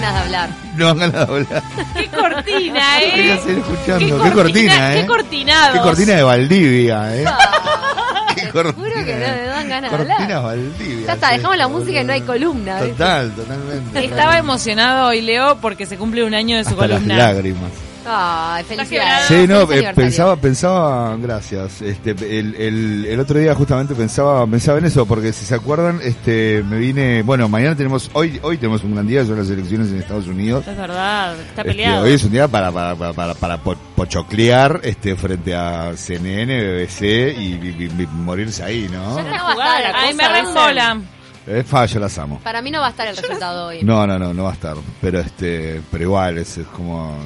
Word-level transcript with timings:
dan 0.00 0.02
ganas 0.02 0.14
de 0.14 0.20
hablar. 0.20 0.50
No 0.76 0.86
dan 0.86 0.98
ganas 0.98 1.12
de 1.12 1.34
hablar. 1.34 1.62
¡Qué 1.94 2.08
cortina, 2.08 2.98
eh! 3.02 3.12
Quería 3.14 3.36
seguir 3.38 3.58
escuchando. 3.58 4.22
Qué 4.22 4.28
Qué 4.28 4.34
cortina, 4.34 4.92
Qué 4.92 5.00
eh. 5.00 5.06
cortinado. 5.06 5.72
Qué 5.74 5.80
cortina 5.80 6.14
de 6.14 6.22
Valdivia, 6.22 7.16
eh. 7.16 7.24
Qué 8.34 8.48
cortina. 8.50 8.88
Juro 8.88 9.04
que 9.04 9.14
no 9.14 9.20
me 9.20 9.42
dan 9.46 9.68
ganas 9.68 9.90
de 9.90 9.96
Cortina 9.96 10.22
hablar. 10.22 10.42
Valdivia. 10.42 11.06
Ya 11.06 11.12
está, 11.14 11.28
sí, 11.30 11.36
dejamos 11.36 11.56
la 11.58 11.66
boludo. 11.66 11.80
música 11.80 12.00
y 12.00 12.04
no 12.04 12.12
hay 12.12 12.20
columna. 12.22 12.74
¿viste? 12.76 12.90
Total, 12.92 13.30
totalmente. 13.32 14.04
Estaba 14.04 14.38
emocionado 14.38 15.08
hoy 15.08 15.20
Leo 15.22 15.56
porque 15.60 15.86
se 15.86 15.96
cumple 15.96 16.24
un 16.24 16.34
año 16.34 16.56
de 16.56 16.64
su 16.64 16.70
Hasta 16.70 16.86
las 16.86 16.96
columna. 16.98 17.16
lágrimas. 17.16 17.70
Ay, 18.10 18.64
felicidades. 18.64 19.26
Sí, 19.26 19.46
no, 19.46 19.70
eh, 19.72 19.92
pensaba, 19.94 20.36
pensaba, 20.36 21.16
gracias. 21.16 21.82
Este, 21.82 22.10
el, 22.12 22.54
el, 22.54 23.06
el 23.06 23.20
otro 23.20 23.38
día 23.38 23.54
justamente 23.54 23.94
pensaba, 23.94 24.46
pensaba 24.46 24.78
en 24.78 24.86
eso, 24.86 25.04
porque 25.06 25.32
si 25.32 25.44
se 25.44 25.54
acuerdan, 25.54 26.00
este, 26.02 26.62
me 26.66 26.78
vine, 26.78 27.22
bueno, 27.22 27.48
mañana 27.48 27.76
tenemos, 27.76 28.10
hoy, 28.14 28.38
hoy 28.42 28.56
tenemos 28.56 28.82
un 28.84 28.94
gran 28.94 29.06
día, 29.06 29.24
son 29.24 29.36
las 29.38 29.50
elecciones 29.50 29.88
en 29.90 29.98
Estados 29.98 30.26
Unidos. 30.26 30.66
Es 30.66 30.76
verdad, 30.76 31.34
está 31.38 31.62
Este, 31.62 31.64
peleado. 31.64 32.04
hoy 32.04 32.12
es 32.14 32.24
un 32.24 32.30
día 32.32 32.48
para, 32.48 32.72
para, 32.72 32.94
para, 32.94 33.12
para, 33.12 33.34
para 33.34 33.56
po- 33.58 33.76
pochoclear, 33.94 34.80
este, 34.82 35.14
frente 35.16 35.54
a 35.54 35.92
CNN, 35.96 36.62
BBC 36.84 37.02
y, 37.02 37.42
y- 37.42 37.76
y- 37.98 38.02
y 38.02 38.06
morirse 38.06 38.62
ahí, 38.64 38.88
¿no? 38.90 39.16
Ya 39.18 39.36
no 39.36 39.44
va 39.44 39.50
a 39.74 39.78
estar 39.78 39.96
Ay, 39.96 40.14
me 40.14 40.22
dicen. 40.24 40.32
reembola. 40.32 41.00
Es 41.46 41.66
fa, 41.66 41.86
yo 41.86 41.98
las 42.00 42.18
amo. 42.18 42.40
Para 42.44 42.60
mí 42.60 42.70
no 42.70 42.80
va 42.80 42.88
a 42.88 42.90
estar 42.90 43.08
el 43.08 43.16
resultado 43.16 43.68
hoy. 43.68 43.82
No, 43.82 44.06
no, 44.06 44.18
no, 44.18 44.34
no 44.34 44.44
va 44.44 44.50
a 44.50 44.52
estar. 44.52 44.76
Pero 45.00 45.20
este, 45.20 45.80
pero 45.90 46.04
igual, 46.04 46.36
es, 46.36 46.58
es 46.58 46.66
como, 46.66 47.16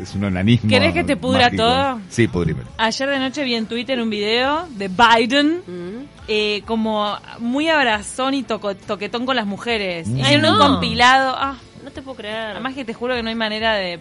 es 0.00 0.14
un 0.14 0.24
onanismo. 0.24 0.68
¿Querés 0.68 0.92
que 0.92 1.04
te 1.04 1.16
pudra 1.16 1.44
mágico. 1.46 1.62
todo? 1.62 2.00
Sí, 2.10 2.28
pudrime. 2.28 2.62
Ayer 2.78 3.08
de 3.08 3.18
noche 3.18 3.44
vi 3.44 3.54
en 3.54 3.66
Twitter 3.66 4.00
un 4.00 4.10
video 4.10 4.66
de 4.70 4.88
Biden 4.88 5.62
Mm. 5.66 6.04
eh, 6.28 6.62
como 6.66 7.16
muy 7.38 7.68
abrazón 7.68 8.34
y 8.34 8.42
toco- 8.42 8.74
toquetón 8.76 9.26
con 9.26 9.36
las 9.36 9.46
mujeres. 9.46 10.06
Mm. 10.08 10.18
Hicieron 10.20 10.44
Ay, 10.44 10.50
un 10.52 10.58
no. 10.58 10.66
compilado. 10.68 11.34
Ah, 11.38 11.56
No 11.84 11.90
te 11.90 12.02
puedo 12.02 12.16
creer. 12.16 12.50
además 12.52 12.74
que 12.74 12.84
te 12.84 12.94
juro 12.94 13.14
que 13.14 13.22
no 13.22 13.28
hay 13.28 13.34
manera 13.36 13.74
de 13.74 14.00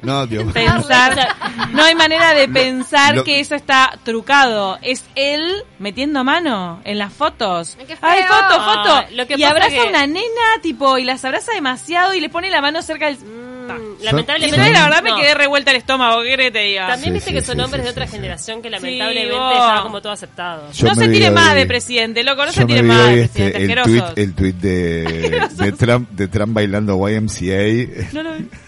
No, 0.00 0.26
Dios 0.26 0.52
pensar, 0.52 1.34
no 1.72 1.82
hay 1.82 1.94
manera 1.96 2.32
de 2.32 2.48
pensar 2.48 3.16
lo- 3.16 3.24
que 3.24 3.40
eso 3.40 3.54
está 3.56 3.98
trucado. 4.04 4.78
Es 4.80 5.04
él 5.16 5.42
metiendo 5.80 6.22
mano 6.24 6.80
en 6.84 6.98
las 6.98 7.12
fotos. 7.12 7.76
Ay, 7.80 7.86
qué 7.86 7.96
feo. 7.96 8.08
Ay, 8.08 8.22
foto, 8.28 8.62
foto. 8.64 8.90
Ah, 8.94 9.06
lo 9.12 9.26
que 9.26 9.34
y 9.36 9.42
abraza 9.42 9.70
que- 9.70 9.80
a 9.80 9.84
una 9.86 10.06
nena, 10.06 10.60
tipo, 10.62 10.98
y 10.98 11.04
las 11.04 11.24
abraza 11.24 11.52
demasiado 11.52 12.14
y 12.14 12.20
le 12.20 12.28
pone 12.28 12.48
la 12.50 12.60
mano 12.60 12.80
cerca 12.80 13.06
del... 13.06 13.16
Mm, 13.18 13.57
Y 13.76 14.04
lamentablemente. 14.04 14.70
la 14.72 14.84
verdad 14.84 15.02
me 15.02 15.14
quedé 15.20 15.34
revuelta 15.34 15.70
el 15.72 15.76
estómago, 15.78 16.22
¿qué 16.22 16.36
que 16.36 16.50
te 16.50 16.58
diga? 16.60 16.86
También 16.86 17.14
viste 17.14 17.30
sí, 17.30 17.34
que 17.36 17.42
son 17.42 17.56
sí, 17.56 17.62
hombres 17.62 17.82
sí, 17.82 17.84
de 17.86 17.90
otra 17.90 18.06
sí. 18.06 18.12
generación 18.12 18.62
que 18.62 18.68
Sí, 18.68 18.72
lamentablemente 18.72 19.34
estaba 19.34 19.82
como 19.82 20.00
todo 20.00 20.12
aceptado. 20.12 20.72
Yo 20.72 20.86
no 20.88 20.94
se 20.94 21.08
tire 21.08 21.30
más 21.30 21.54
de 21.54 21.66
presidente, 21.66 22.22
loco, 22.24 22.46
no 22.46 22.52
se 22.52 22.64
tire 22.64 22.82
más 22.82 23.06
de 23.06 23.22
este, 23.22 23.50
presidente, 23.50 23.72
el 23.72 23.82
tweet, 23.82 23.98
asquerosos. 23.98 24.18
el 24.18 24.34
tweet 24.34 24.52
de, 24.54 25.48
de 25.64 25.72
Trump, 25.72 26.10
de 26.10 26.28
Trump 26.28 26.54
bailando 26.54 27.08
YMCA. 27.08 28.12
No 28.12 28.22
lo 28.22 28.32
vi. 28.34 28.48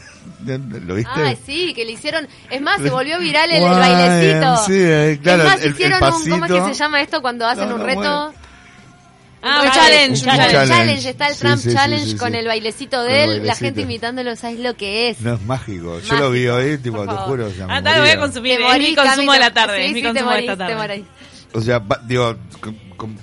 ¿Lo 0.87 0.95
viste? 0.95 1.11
Ay, 1.15 1.37
sí, 1.45 1.75
que 1.75 1.85
le 1.85 1.93
hicieron. 1.93 2.27
Es 2.51 2.63
más, 2.63 2.81
se 2.81 2.89
volvió 2.89 3.19
viral 3.19 3.51
el, 3.51 3.63
bailecito. 3.63 4.57
sí, 4.65 5.19
claro, 5.23 5.43
es 5.43 5.49
más, 5.49 5.61
el- 5.61 5.67
el 5.67 5.71
hicieron 5.73 6.03
un. 6.03 6.31
¿Cómo 6.31 6.45
es 6.47 6.53
que 6.53 6.61
se 6.63 6.75
llama 6.75 7.01
esto 7.03 7.21
cuando 7.21 7.47
hacen 7.47 7.69
No, 7.69 7.75
un 7.75 7.83
reto? 7.85 8.33
Ah, 9.43 9.63
Un 9.65 9.71
challenge, 9.73 9.73
challenge, 9.73 10.21
un 10.21 10.25
challenge. 10.25 10.53
challenge. 10.53 10.75
challenge, 10.75 11.09
Está 11.09 11.29
el 11.29 11.35
Sí, 11.35 11.41
Trump 11.41 11.59
sí, 11.59 11.73
Challenge 11.73 12.05
sí, 12.05 12.11
sí. 12.13 12.17
con 12.19 12.35
el 12.35 12.47
bailecito 12.47 13.03
de 13.03 13.25
él, 13.25 13.47
la 13.47 13.55
gente 13.55 13.81
imitándolo, 13.83 14.37
¿sabes 14.37 14.61
lo 14.61 14.77
que 14.77 15.09
es? 15.09 15.21
No 15.23 15.35
es 15.35 15.41
mágico. 15.43 15.99
Yo 16.01 16.17
lo 16.17 16.31
vi 16.31 16.47
hoy, 16.49 16.77
tipo, 16.79 16.99
Por 16.99 17.07
te 17.09 17.15
favor. 17.15 17.29
juro. 17.31 17.47
o 17.47 17.51
sea, 17.51 17.67
me 17.67 17.75
Ah, 17.75 17.83
tal, 17.83 18.01
voy 18.03 18.11
a 18.11 18.19
consumir. 18.21 18.57
Te 18.59 18.63
Es 18.63 18.67
mi 18.67 18.73
morís, 18.73 18.97
consumo 18.97 19.33
de 19.33 19.39
la 19.39 19.53
tarde. 19.55 19.77
sí, 19.79 19.83
es 19.87 19.89
mi 19.93 19.95
sí, 19.95 20.03
te 20.03 20.09
consumo 20.09 20.31
de 20.33 20.41
esta 20.41 20.57
tarde. 20.57 21.05
O 21.53 21.61
sea, 21.61 21.79
va- 21.81 22.01
digo, 22.07 22.37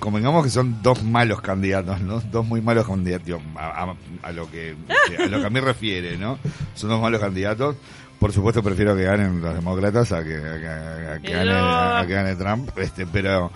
convengamos 0.00 0.44
que 0.44 0.50
son 0.50 0.82
dos 0.82 1.02
malos 1.02 1.40
candidatos, 1.40 2.00
¿no? 2.00 2.20
Dos 2.20 2.44
muy 2.44 2.60
malos 2.60 2.86
candidatos, 2.86 3.40
a, 3.56 3.84
a- 3.84 3.94
a 4.22 4.32
lo 4.32 4.50
que 4.50 4.74
a 5.18 5.26
lo 5.26 5.40
que 5.40 5.46
a 5.46 5.50
mí 5.50 5.60
refiere, 5.60 6.16
¿no? 6.18 6.38
Son 6.74 6.90
dos 6.90 7.00
malos 7.00 7.20
candidatos. 7.20 7.76
Por 8.18 8.32
supuesto 8.32 8.62
prefiero 8.62 8.96
que 8.96 9.04
ganen 9.04 9.40
los 9.40 9.54
demócratas 9.54 10.10
a 10.10 10.24
que, 10.24 10.34
a 10.36 10.40
que, 10.58 10.68
a 10.68 11.18
que 11.22 11.30
gane, 11.32 11.52
a 11.52 12.04
que 12.06 12.12
gane 12.14 12.34
Trump, 12.34 12.76
este, 12.78 13.06
pero 13.06 13.52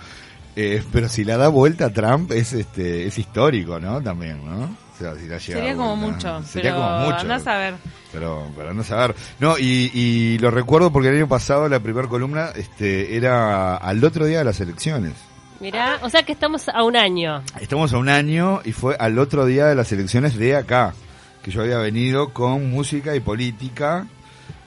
eh, 0.55 0.83
pero 0.91 1.09
si 1.09 1.23
la 1.23 1.37
da 1.37 1.47
vuelta 1.47 1.85
a 1.85 1.89
Trump 1.93 2.31
es 2.31 2.53
este 2.53 3.05
es 3.07 3.17
histórico, 3.17 3.79
¿no? 3.79 4.01
También, 4.01 4.43
¿no? 4.45 4.65
O 4.65 4.97
sea, 4.97 5.15
si 5.15 5.27
la 5.27 5.37
llega 5.39 5.59
Sería 5.59 5.75
como 5.75 5.95
mucho. 5.95 6.43
Sería 6.43 6.73
pero 6.73 6.83
como 6.83 6.99
mucho. 6.99 7.17
andás 7.21 7.47
a 7.47 7.57
ver. 7.57 7.73
Pero, 8.11 8.47
pero 8.55 8.73
no 8.75 8.83
saber. 8.83 9.15
No, 9.39 9.57
y, 9.57 9.89
y 9.93 10.37
lo 10.37 10.51
recuerdo 10.51 10.91
porque 10.91 11.09
el 11.09 11.15
año 11.15 11.27
pasado 11.27 11.67
la 11.67 11.79
primera 11.79 12.07
columna 12.07 12.49
este 12.55 13.17
era 13.17 13.75
al 13.75 14.03
otro 14.03 14.25
día 14.25 14.39
de 14.39 14.45
las 14.45 14.59
elecciones. 14.59 15.13
Mirá, 15.59 15.97
o 16.03 16.09
sea 16.09 16.23
que 16.23 16.33
estamos 16.33 16.69
a 16.69 16.83
un 16.83 16.95
año. 16.95 17.41
Estamos 17.59 17.93
a 17.93 17.97
un 17.97 18.09
año 18.09 18.61
y 18.65 18.71
fue 18.73 18.95
al 18.99 19.17
otro 19.17 19.45
día 19.45 19.65
de 19.65 19.75
las 19.75 19.91
elecciones 19.91 20.35
de 20.35 20.55
acá, 20.57 20.93
que 21.41 21.49
yo 21.51 21.61
había 21.61 21.77
venido 21.77 22.33
con 22.33 22.69
música 22.69 23.15
y 23.15 23.19
política 23.19 24.05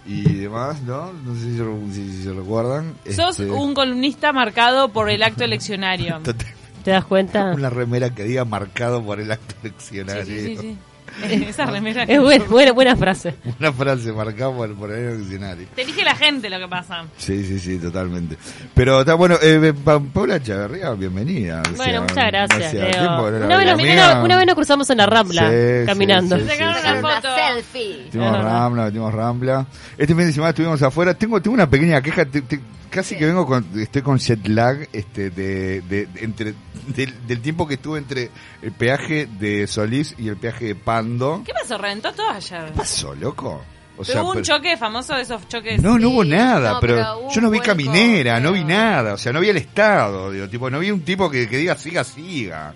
y 0.06 0.22
demás, 0.22 0.82
¿no? 0.82 1.12
No 1.12 1.34
sé 1.34 1.40
si, 1.40 1.56
si- 1.94 2.10
si 2.18 2.22
se 2.24 2.32
recuerdan. 2.32 2.94
Sos 3.14 3.40
Este, 3.40 3.50
un 3.50 3.74
columnista 3.74 4.32
marcado 4.32 4.88
por 4.90 5.10
el 5.10 5.22
acto 5.22 5.44
eleccionario. 5.44 6.20
¿Te 6.84 6.90
das 6.92 7.04
cuenta? 7.04 7.52
Una 7.52 7.68
remera 7.70 8.10
que 8.14 8.22
diga 8.24 8.44
marcado 8.44 9.02
por 9.04 9.18
el 9.20 9.32
acto 9.32 9.54
eleccionario. 9.62 10.24
Sí, 10.24 10.38
sí, 10.40 10.56
sí, 10.56 10.56
sí. 10.60 10.78
Esa 11.30 11.66
remera. 11.66 12.02
Es 12.04 12.20
buena, 12.20 12.44
buena, 12.44 12.72
buena 12.72 12.96
frase. 12.96 13.34
Una 13.58 13.72
frase 13.72 14.12
marcada 14.12 14.52
por, 14.54 14.74
por 14.74 14.90
el 14.92 15.04
acto 15.06 15.14
eleccionario. 15.16 15.66
Te 15.74 15.82
elige 15.82 16.04
la 16.04 16.14
gente 16.14 16.50
lo 16.50 16.58
que 16.58 16.68
pasa. 16.68 17.04
Sí, 17.16 17.44
sí, 17.44 17.58
sí, 17.58 17.78
totalmente. 17.78 18.36
Pero 18.74 19.00
está 19.00 19.14
bueno, 19.14 19.36
eh, 19.40 19.72
Pa- 19.84 20.00
Paula 20.00 20.36
Echeverría, 20.36 20.90
bienvenida. 20.92 21.62
Bueno, 21.76 21.92
sea, 21.92 22.00
muchas 22.00 22.26
gracias, 22.26 22.70
tiempo 22.70 23.30
no 23.30 23.46
Una 23.46 23.56
vez, 23.56 23.66
nos, 23.66 23.80
una- 23.82 24.22
una 24.22 24.36
vez 24.36 24.46
nos 24.46 24.54
cruzamos 24.54 24.90
en 24.90 24.96
la 24.98 25.06
Rambla, 25.06 25.42
Sí, 25.50 25.86
caminando. 25.86 26.38
sí, 26.38 26.44
Sacaron 26.46 26.74
una. 26.80 26.98
Una 26.98 27.20
selfie. 27.22 28.06
Rambla, 28.14 28.88
tuvimos 28.90 29.14
Rambla. 29.14 29.66
Este 29.96 30.14
fin 30.14 30.26
de 30.26 30.32
semana 30.32 30.50
estuvimos 30.50 30.82
afuera. 30.82 31.14
Tengo, 31.14 31.40
tengo 31.40 31.54
una 31.54 31.68
pequeña 31.68 32.00
queja. 32.02 32.24
te- 32.24 32.42
te- 32.42 32.60
casi 32.96 33.16
que 33.16 33.26
vengo 33.26 33.46
con, 33.46 33.64
estoy 33.78 34.02
con 34.02 34.18
jet 34.18 34.46
lag, 34.48 34.88
este, 34.92 35.30
de, 35.30 35.80
de- 35.82 36.06
de- 36.06 36.24
entre, 36.24 36.54
del, 36.88 37.26
del 37.26 37.40
tiempo 37.40 37.66
que 37.68 37.74
estuve 37.74 37.98
entre 37.98 38.30
el 38.62 38.72
peaje 38.72 39.26
de 39.38 39.66
Solís 39.66 40.14
y 40.18 40.28
el 40.28 40.36
peaje 40.36 40.64
de 40.64 40.74
Pando. 40.74 41.42
¿Qué 41.46 41.52
pasó? 41.52 41.78
¿Reventó 41.78 42.12
todo 42.12 42.28
ayer? 42.30 42.64
¿Qué 42.66 42.72
pasó, 42.72 43.14
loco? 43.14 43.62
O 43.98 44.02
Pero 44.04 44.22
hubo 44.22 44.28
un 44.30 44.34
pero- 44.42 44.44
choque 44.58 44.76
famoso 44.76 45.14
de 45.14 45.22
esos 45.22 45.46
choques. 45.48 45.80
No, 45.80 45.98
no 45.98 46.08
hubo 46.10 46.24
nada, 46.24 46.72
no, 46.72 46.80
pero, 46.80 46.96
pero 46.96 47.18
hubo 47.20 47.30
yo 47.30 47.40
no 47.40 47.50
vi 47.50 47.60
caminera, 47.60 48.40
no 48.40 48.52
vi 48.52 48.64
nada, 48.64 49.14
o 49.14 49.16
sea, 49.18 49.32
no 49.32 49.40
vi 49.40 49.48
el 49.48 49.56
Estado, 49.56 50.30
digo, 50.32 50.48
tipo, 50.48 50.68
no 50.68 50.78
vi 50.80 50.90
un 50.90 51.00
tipo 51.02 51.30
que, 51.30 51.48
que 51.48 51.56
diga 51.58 51.76
siga, 51.76 52.02
siga. 52.04 52.74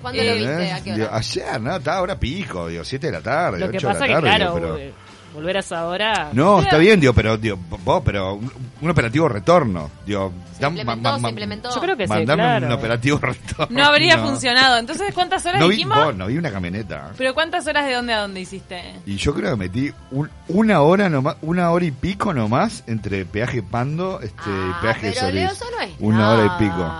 ¿Cuándo 0.00 0.22
lo 0.22 0.30
¿Entendés? 0.30 0.58
viste? 0.58 0.72
¿A 0.72 0.82
qué 0.84 0.94
Digo, 0.94 1.08
ayer, 1.12 1.60
no, 1.60 1.76
estaba 1.76 1.96
ahora 1.98 2.18
pico, 2.18 2.68
digo, 2.68 2.84
7 2.84 3.06
de 3.06 3.12
la 3.12 3.20
tarde, 3.22 3.58
Lo 3.58 3.70
que 3.70 3.78
8 3.78 3.88
de 3.88 3.92
la 3.94 4.00
que, 4.06 4.12
tarde, 4.12 4.20
claro, 4.28 4.54
digo, 4.54 4.74
pero... 4.76 5.05
volver 5.34 5.56
a 5.56 5.60
esa 5.60 5.86
hora. 5.86 6.30
No, 6.32 6.60
está 6.60 6.78
bien, 6.78 6.98
digo, 7.00 7.12
pero, 7.12 7.36
digo, 7.36 7.58
vos, 7.84 8.02
pero 8.04 8.34
un, 8.34 8.50
un 8.80 8.90
operativo 8.90 9.28
retorno, 9.28 9.90
digo, 10.06 10.32
Se 10.56 10.62
dam- 10.62 10.68
implementó, 10.70 11.02
ma- 11.10 11.16
se 11.16 11.22
ma- 11.22 11.28
implementó. 11.28 11.74
Yo 11.74 11.80
creo 11.80 11.96
que 11.96 12.04
sí, 12.04 12.08
mandame 12.08 12.42
claro. 12.42 12.66
un 12.66 12.72
operativo 12.72 13.18
retorno. 13.22 13.66
No 13.78 13.84
habría 13.84 14.18
funcionado. 14.18 14.78
Entonces, 14.78 15.12
¿cuántas 15.14 15.44
horas 15.44 15.60
No 15.60 15.68
vi, 15.68 15.76
dijimos? 15.76 15.96
vos, 15.98 16.14
no 16.16 16.26
vi 16.26 16.38
una 16.38 16.50
camioneta. 16.50 17.10
Pero 17.18 17.34
¿cuántas 17.34 17.66
horas 17.66 17.84
de 17.86 17.92
dónde 17.94 18.12
a 18.14 18.20
dónde 18.20 18.40
hiciste? 18.40 18.82
Y 19.04 19.16
yo 19.16 19.34
creo 19.34 19.50
que 19.50 19.56
metí 19.56 19.92
un- 20.10 20.30
una 20.48 20.80
hora 20.80 21.08
nomás, 21.08 21.36
una 21.42 21.70
hora 21.70 21.84
y 21.84 21.90
pico 21.90 22.32
nomás 22.32 22.82
entre 22.86 23.24
peaje 23.26 23.62
Pando 23.62 24.20
este, 24.20 24.48
y 24.48 24.70
Ah, 24.72 24.78
peaje 24.80 25.08
pero 25.10 25.20
Solís. 25.20 25.34
Leo, 25.34 25.50
eso 25.52 25.64
no 25.76 25.82
es 25.82 25.90
Una 26.00 26.30
hora 26.30 26.46
y 26.46 26.58
pico. 26.64 26.92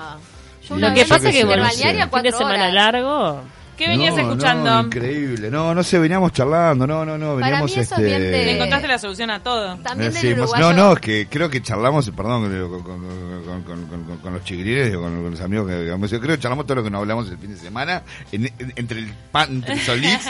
Yo 0.68 0.76
Y 0.76 0.80
Lo 0.80 0.94
que 0.94 1.04
pasa 1.04 1.28
es 1.28 1.34
que 1.36 1.44
balneario 1.44 1.76
sé. 1.80 1.88
a 2.00 2.02
fin 2.02 2.10
cuatro 2.10 2.30
de 2.32 2.36
semana 2.36 2.62
horas. 2.64 2.74
largo. 2.74 3.40
¿Qué 3.76 3.88
venías 3.88 4.14
No, 4.14 4.22
escuchando? 4.22 4.70
No, 4.70 4.80
increíble. 4.86 5.50
No, 5.50 5.74
no 5.74 5.82
sé, 5.82 5.98
veníamos 5.98 6.32
charlando. 6.32 6.86
No, 6.86 7.04
no, 7.04 7.18
no, 7.18 7.34
Para 7.34 7.46
veníamos 7.46 7.76
mí 7.76 7.80
eso 7.82 7.94
este. 7.94 8.02
es 8.02 8.18
bien 8.18 8.22
de- 8.32 8.44
Le 8.44 8.52
encontraste 8.56 8.88
la 8.88 8.98
solución 8.98 9.30
a 9.30 9.42
todo. 9.42 9.76
También 9.78 10.10
Eh, 10.10 10.14
del 10.14 10.20
sí, 10.22 10.32
uruguayo. 10.32 10.72
no, 10.72 10.72
no, 10.72 10.92
es 10.94 11.00
que 11.00 11.26
creo 11.28 11.50
que 11.50 11.62
charlamos, 11.62 12.08
perdón, 12.10 12.44
con, 12.70 12.82
con, 12.82 13.02
con, 13.02 13.62
con- 13.62 13.62
con- 13.86 14.04
con- 14.04 14.18
con 14.18 14.32
los 14.32 14.42
con, 14.42 15.22
con 15.22 15.30
los 15.30 15.40
amigos 15.40 15.68
que 15.68 15.80
digamos, 15.82 16.10
yo 16.10 16.20
creo 16.20 16.36
que 16.36 16.42
charlamos 16.42 16.66
todo 16.66 16.76
lo 16.76 16.84
que 16.84 16.90
nos 16.90 17.00
hablamos 17.00 17.28
el 17.30 17.38
fin 17.38 17.50
de 17.54 17.56
semana 17.60 18.02
en- 18.32 18.46
en- 18.46 18.72
entre 18.76 18.98
el 19.00 19.12
pan, 19.30 19.50
entre 19.50 19.74
el 19.74 19.80
Solís 19.80 20.20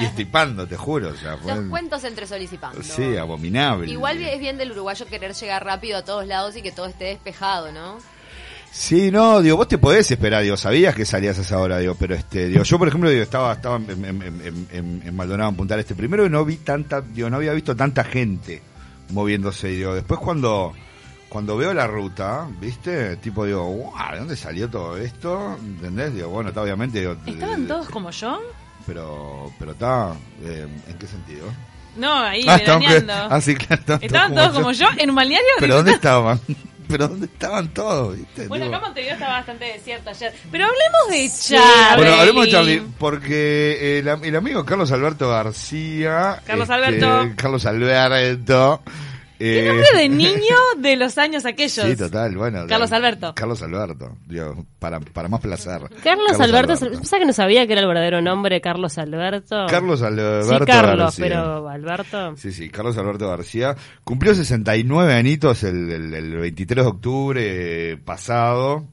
y 0.00 0.04
este 0.04 0.26
Pando, 0.26 0.66
te 0.66 0.76
juro. 0.76 1.08
O 1.08 1.14
sea, 1.16 1.36
fue, 1.38 1.54
Los 1.54 1.64
cuentos 1.70 2.04
entre 2.04 2.26
Sol 2.26 2.42
y 2.42 2.46
Pando. 2.58 2.82
sí, 2.82 3.16
abominable. 3.16 3.90
Igual 3.90 4.22
es 4.22 4.38
bien 4.38 4.58
del 4.58 4.72
uruguayo 4.72 5.06
querer 5.06 5.32
llegar 5.34 5.64
rápido 5.64 5.98
a 5.98 6.02
todos 6.04 6.26
lados 6.26 6.56
y 6.56 6.62
que 6.62 6.70
todo 6.72 6.86
esté 6.86 7.04
despejado, 7.06 7.72
¿no? 7.72 7.98
Sí, 8.72 9.10
no, 9.10 9.42
digo, 9.42 9.56
vos 9.56 9.66
te 9.68 9.78
podés 9.78 10.10
esperar, 10.10 10.42
digo, 10.44 10.56
sabías 10.56 10.94
que 10.94 11.04
salías 11.04 11.36
a 11.38 11.42
esa 11.42 11.58
hora, 11.58 11.78
digo, 11.78 11.96
pero 11.98 12.14
este, 12.14 12.46
digo, 12.48 12.62
yo 12.62 12.78
por 12.78 12.86
ejemplo, 12.88 13.10
digo, 13.10 13.22
estaba, 13.22 13.52
estaba 13.52 13.76
en, 13.76 14.04
en, 14.04 14.68
en- 15.04 15.16
Maldonado, 15.16 15.50
en 15.50 15.56
Punta 15.56 15.74
del 15.74 15.80
Este, 15.80 15.94
primero 15.96 16.28
no 16.28 16.44
vi 16.44 16.56
tanta, 16.56 17.00
digo, 17.00 17.28
no 17.28 17.36
había 17.36 17.52
visto 17.52 17.74
tanta 17.74 18.04
gente 18.04 18.62
moviéndose, 19.10 19.68
digo, 19.68 19.94
después 19.94 20.20
cuando, 20.20 20.72
cuando 21.28 21.56
veo 21.56 21.74
la 21.74 21.88
ruta, 21.88 22.46
viste, 22.60 23.16
tipo, 23.16 23.44
digo, 23.44 23.64
wow, 23.64 23.92
¿de 24.12 24.18
dónde 24.20 24.36
salió 24.36 24.70
todo 24.70 24.96
esto? 24.96 25.56
¿Entendés? 25.60 26.14
Digo, 26.14 26.28
bueno, 26.28 26.50
está 26.50 26.62
obviamente, 26.62 27.00
digo, 27.00 27.16
¿Estaban 27.26 27.64
eh, 27.64 27.66
todos 27.66 27.88
como 27.88 28.10
yo? 28.12 28.40
pero, 28.86 29.52
pero 29.58 29.72
está, 29.72 30.14
eh, 30.44 30.66
¿en 30.88 30.96
qué 30.96 31.06
sentido? 31.08 31.46
No, 31.96 32.14
ahí 32.14 32.46
estaban 32.48 32.80
que- 32.82 32.86
veraneando. 32.88 33.12
ah, 33.34 33.40
sí, 33.40 33.56
claro, 33.56 33.80
estaban 33.82 34.02
¿Estaban 34.04 34.34
todos 34.36 34.52
como 34.52 34.70
yo 34.72 34.86
en 34.96 35.10
un 35.10 35.16
balneario? 35.16 35.48
¿Pero 35.58 35.74
dónde 35.74 35.90
estaban? 35.92 36.40
Pero 36.90 37.08
¿dónde 37.08 37.26
estaban 37.26 37.68
todos? 37.68 38.16
¿Viste? 38.16 38.48
Bueno, 38.48 38.66
Tipo- 38.66 38.76
acá 38.76 38.86
Montevideo 38.86 39.14
estaba 39.14 39.32
bastante 39.34 39.64
desierto 39.66 40.10
ayer. 40.10 40.32
Pero 40.50 40.64
hablemos 40.66 41.08
de 41.10 41.30
Charlie. 41.40 41.96
Bueno, 42.02 42.20
hablemos 42.20 42.44
de 42.44 42.50
Charlie, 42.50 42.82
porque 42.98 43.98
el, 43.98 44.08
el 44.08 44.36
amigo 44.36 44.64
Carlos 44.64 44.90
Alberto 44.92 45.28
García. 45.28 46.40
Carlos 46.46 46.68
este, 46.68 46.74
Alberto. 46.74 47.32
Carlos 47.36 47.66
Alberto. 47.66 48.82
¿Qué 49.40 49.64
eh, 49.64 49.68
nombre 49.68 49.86
de 49.96 50.08
niño 50.10 50.56
de 50.78 50.96
los 50.96 51.16
años 51.18 51.44
aquellos? 51.46 51.86
Sí, 51.86 51.96
total, 51.96 52.36
bueno. 52.36 52.66
Carlos 52.68 52.90
de- 52.90 52.96
Alberto. 52.96 53.34
Carlos 53.34 53.62
Alberto, 53.62 54.16
digo, 54.26 54.66
para, 54.78 55.00
para 55.00 55.28
más 55.28 55.40
placer. 55.40 55.80
Carlos, 56.04 56.38
Alberto, 56.38 56.76
¿sabes 56.76 57.10
que 57.10 57.24
no 57.24 57.32
sabía 57.32 57.66
que 57.66 57.72
era 57.72 57.80
el 57.80 57.88
verdadero 57.88 58.20
nombre 58.20 58.60
Carlos 58.60 58.98
Alberto? 58.98 59.66
Carlos 59.68 60.02
Alberto 60.02 60.58
Sí, 60.58 60.64
Carlos, 60.66 60.98
García. 60.98 61.24
pero 61.24 61.68
Alberto. 61.68 62.36
Sí, 62.36 62.52
sí, 62.52 62.68
Carlos 62.68 62.96
Alberto 62.98 63.28
García. 63.28 63.74
Cumplió 64.04 64.34
69 64.34 65.14
añitos 65.14 65.64
el, 65.64 65.90
el- 65.90 66.14
el 66.14 66.36
23 66.36 66.84
de 66.84 66.88
octubre 66.90 67.96
pasado. 68.04 68.86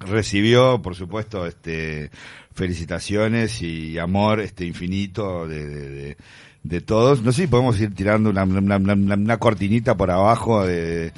Recibió, 0.00 0.80
por 0.82 0.94
supuesto, 0.94 1.46
este 1.46 2.10
felicitaciones 2.52 3.62
y 3.62 3.98
amor 3.98 4.40
este 4.40 4.64
infinito 4.64 5.46
de, 5.48 5.66
de, 5.66 5.88
de- 5.90 6.16
de 6.62 6.80
todos. 6.80 7.22
No 7.22 7.32
sé 7.32 7.42
si 7.42 7.46
podemos 7.46 7.80
ir 7.80 7.94
tirando 7.94 8.30
una, 8.30 8.44
una, 8.44 8.76
una- 8.76 8.92
una- 8.94 9.14
una 9.14 9.36
cortinita 9.38 9.96
por 9.96 10.10
abajo 10.10 10.64
de, 10.66 11.12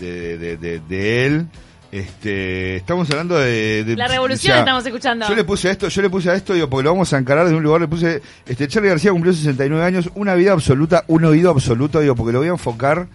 de, 0.00 0.38
de, 0.38 0.56
de- 0.56 0.80
de 0.80 1.26
él. 1.26 1.46
Este, 1.92 2.74
estamos 2.76 3.08
hablando 3.10 3.38
de, 3.38 3.84
de- 3.84 3.96
La 3.96 4.08
revolución 4.08 4.50
o 4.52 4.54
sea, 4.54 4.60
estamos 4.60 4.84
escuchando. 4.84 5.28
Yo 5.28 5.34
le 5.36 5.44
puse 5.44 5.68
a 5.68 5.70
esto, 5.70 5.86
yo 5.88 6.02
le 6.02 6.10
puse 6.10 6.28
a 6.28 6.34
esto, 6.34 6.52
digo, 6.52 6.68
porque 6.68 6.82
lo 6.84 6.90
vamos 6.90 7.12
a 7.12 7.18
encarar 7.18 7.44
desde 7.44 7.56
un 7.56 7.62
lugar, 7.62 7.80
le 7.80 7.86
puse, 7.88 8.20
este, 8.46 8.66
Charlie 8.66 8.88
García 8.90 9.12
cumplió 9.12 9.32
69 9.32 9.84
años, 9.84 10.10
una 10.16 10.34
vida 10.34 10.50
absoluta, 10.52 11.04
un 11.06 11.24
oído 11.24 11.50
absoluto, 11.50 12.00
digo, 12.00 12.16
porque 12.16 12.32
lo 12.32 12.40
voy 12.40 12.48
a 12.48 12.52
enfocar 12.52 13.06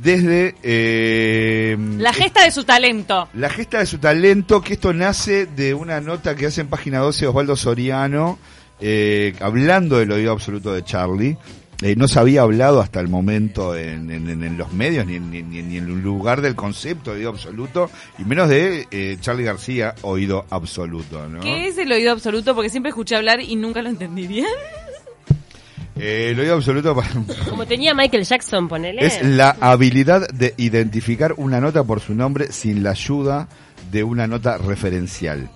desde 0.00 0.54
eh, 0.62 1.76
La 1.98 2.12
gesta 2.12 2.44
de 2.44 2.52
su 2.52 2.62
talento. 2.62 3.28
la 3.34 3.50
gesta 3.50 3.80
de 3.80 3.86
su 3.86 3.98
talento, 3.98 4.62
que 4.62 4.74
esto 4.74 4.92
nace 4.92 5.46
de 5.46 5.74
una 5.74 6.00
nota 6.00 6.36
que 6.36 6.46
hace 6.46 6.60
en 6.60 6.68
página 6.68 7.00
12 7.00 7.26
Osvaldo 7.26 7.56
Soriano, 7.56 8.38
eh, 8.80 9.34
hablando 9.40 9.98
del 9.98 10.10
oído 10.12 10.32
absoluto 10.32 10.72
de 10.72 10.82
Charlie. 10.84 11.36
Eh, 11.80 11.94
no 11.94 12.08
se 12.08 12.18
había 12.18 12.42
hablado 12.42 12.80
hasta 12.80 12.98
el 12.98 13.06
momento 13.06 13.76
en, 13.76 14.10
en- 14.10 14.28
en- 14.28 14.42
en 14.42 14.58
los 14.58 14.72
medios, 14.72 15.06
ni, 15.06 15.14
en- 15.14 15.30
ni, 15.30 15.42
ni- 15.44 15.62
ni 15.62 15.76
en 15.76 15.84
el 15.84 16.02
lugar 16.02 16.40
del 16.40 16.56
concepto 16.56 17.12
de 17.12 17.18
oído 17.18 17.30
absoluto, 17.30 17.88
y 18.18 18.24
menos 18.24 18.48
de 18.48 18.88
eh, 18.90 19.16
Charlie 19.20 19.44
García, 19.44 19.94
oído 20.02 20.44
absoluto. 20.50 21.28
¿no? 21.28 21.38
¿Qué 21.38 21.68
es 21.68 21.78
el 21.78 21.92
oído 21.92 22.10
absoluto? 22.10 22.52
Porque 22.56 22.68
siempre 22.68 22.88
escuché 22.90 23.14
hablar 23.14 23.40
y 23.40 23.54
nunca 23.54 23.80
lo 23.80 23.90
entendí 23.90 24.26
bien. 24.26 24.46
Eh, 26.00 26.28
el 26.30 26.38
oído 26.38 26.54
absoluto 26.54 26.94
para- 26.94 27.08
Como 27.50 27.66
tenía 27.66 27.92
Michael 27.92 28.22
Jackson, 28.24 28.68
ponele. 28.68 29.04
es 29.04 29.20
la 29.20 29.56
habilidad 29.60 30.28
de 30.28 30.54
identificar 30.56 31.34
una 31.38 31.60
nota 31.60 31.82
por 31.82 31.98
su 32.00 32.14
nombre 32.14 32.52
sin 32.52 32.84
la 32.84 32.90
ayuda 32.90 33.48
de 33.90 34.04
una 34.04 34.28
nota 34.28 34.58
referencial. 34.58 35.50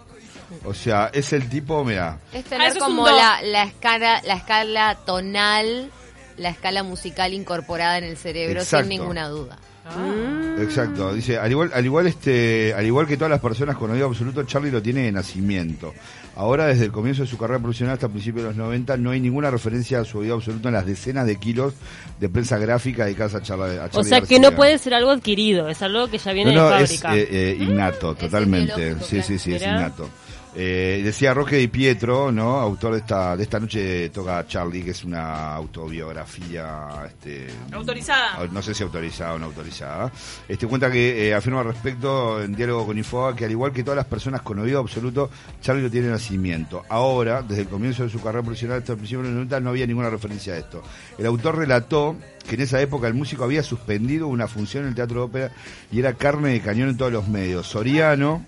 O 0.65 0.75
sea, 0.75 1.11
es 1.13 1.33
el 1.33 1.49
tipo, 1.49 1.85
mira, 1.85 2.19
Es 2.33 2.45
Ah, 2.47 2.49
tener 2.51 2.79
como 2.79 3.07
la, 3.07 3.41
la 3.43 3.65
escala, 3.65 4.21
la 4.25 4.35
escala 4.35 4.97
tonal, 5.05 5.91
la 6.37 6.49
escala 6.51 6.83
musical 6.83 7.33
incorporada 7.35 7.99
en 7.99 8.05
el 8.05 8.17
cerebro 8.17 8.61
Exacto. 8.61 8.89
sin 8.89 8.99
ninguna 9.01 9.29
duda. 9.29 9.59
Ah. 9.85 10.57
Exacto, 10.61 11.13
dice, 11.13 11.39
al 11.39 11.51
igual, 11.51 11.73
al 11.75 11.85
igual 11.85 12.07
este, 12.07 12.73
al 12.75 12.87
igual 12.87 13.07
que 13.09 13.17
todas 13.17 13.31
las 13.33 13.41
personas 13.41 13.77
con 13.77 13.91
oído 13.91 14.07
absoluto, 14.07 14.45
Charlie 14.45 14.71
lo 14.71 14.81
tiene 14.81 15.03
de 15.03 15.11
nacimiento. 15.13 15.93
Ahora, 16.37 16.67
desde 16.67 16.85
el 16.85 16.93
comienzo 16.93 17.23
de 17.23 17.29
su 17.29 17.37
carrera 17.37 17.59
profesional 17.59 17.95
hasta 17.95 18.09
principios 18.09 18.45
de 18.45 18.49
los 18.51 18.57
90, 18.57 18.97
no 18.99 19.11
hay 19.11 19.21
ninguna 19.21 19.51
referencia 19.51 20.01
a 20.01 20.05
su 20.05 20.19
oído 20.19 20.37
absoluto 20.37 20.69
en 20.69 20.75
las 20.75 20.87
decenas 20.87 21.27
de 21.27 21.37
kilos 21.37 21.75
de 22.21 22.29
prensa 22.29 22.59
gráfica 22.59 23.05
dedicadas 23.05 23.35
a 23.35 23.43
Charlie, 23.43 23.79
a 23.79 23.89
o 23.93 24.05
sea 24.05 24.21
que 24.21 24.39
no 24.39 24.53
puede 24.53 24.79
ser 24.79 24.95
algo 24.95 25.11
adquirido, 25.11 25.69
es 25.69 25.83
algo 25.83 26.09
que 26.09 26.19
ya 26.19 26.33
viene 26.33 26.55
No, 26.55 26.71
no, 26.71 26.77
de 26.77 26.85
es 26.85 27.01
fábrica. 27.01 27.17
eh, 27.17 27.29
eh, 27.51 27.57
innato, 27.61 28.13
Es 28.13 28.19
totalmente. 28.19 28.77
biológico, 28.77 29.05
Sí, 29.07 29.21
sí, 29.23 29.39
sí, 29.39 29.55
es 29.55 29.61
Mirá. 29.63 29.77
innato. 29.79 30.09
Eh, 30.55 31.01
decía 31.03 31.33
Roque 31.33 31.57
Di 31.57 31.69
Pietro, 31.69 32.31
¿no? 32.31 32.61
Autor 32.61 32.93
de 32.93 32.99
esta, 32.99 33.37
de 33.37 33.43
esta 33.43 33.59
noche 33.59 34.11
toca 34.11 34.47
Charlie, 34.47 34.83
que 34.83 34.91
es 34.91 35.03
una 35.03 35.55
autobiografía, 35.55 36.89
este, 37.07 37.47
Autorizada. 37.73 38.47
no 38.51 38.61
sé 38.61 38.75
si 38.75 38.83
autorizada 38.83 39.35
o 39.35 39.39
no 39.39 39.47
autorizada. 39.47 40.13
Este 40.47 40.67
cuenta 40.67 40.91
que 40.91 41.29
eh, 41.29 41.35
afirma 41.35 41.61
al 41.61 41.67
respecto 41.67 42.43
en 42.43 42.55
diálogo 42.55 42.87
con 42.87 42.99
Infoa 42.99 43.35
que 43.35 43.47
al 43.47 43.51
igual 43.51 43.73
que 43.73 43.83
todas 43.83 43.97
las 43.97 44.07
personas 44.07 44.43
con 44.43 44.59
oído 44.59 44.79
absoluto, 44.81 45.31
Charlie 45.63 45.83
lo 45.83 45.91
tiene 45.91 46.09
de 46.09 46.13
nacimiento. 46.13 46.85
Ahora, 46.91 47.41
desde 47.43 47.63
el 47.63 47.69
comienzo 47.69 48.03
de 48.03 48.11
su 48.11 48.21
carrera 48.21 48.43
profesional 48.43 48.81
hasta 48.81 48.93
el 48.93 48.99
principio 48.99 49.23
de 49.23 49.29
los 49.29 49.35
90 49.35 49.61
no 49.61 49.71
había 49.71 49.87
ninguna 49.87 50.11
referencia 50.11 50.53
a 50.53 50.59
esto. 50.59 50.83
El 51.17 51.25
autor 51.27 51.57
relató 51.57 52.17
que 52.47 52.57
en 52.57 52.61
esa 52.61 52.79
época 52.81 53.07
el 53.07 53.15
músico 53.15 53.45
había 53.45 53.63
suspendido 53.63 54.27
una 54.27 54.49
función 54.49 54.83
en 54.83 54.91
el 54.91 54.95
teatro 54.95 55.21
de 55.21 55.25
ópera 55.27 55.53
y 55.91 56.01
era 56.01 56.13
carne 56.13 56.51
de 56.51 56.61
cañón 56.61 56.91
en 56.91 56.97
todos 56.99 57.13
los 57.13 57.29
medios. 57.29 57.67
Soriano 57.67 58.45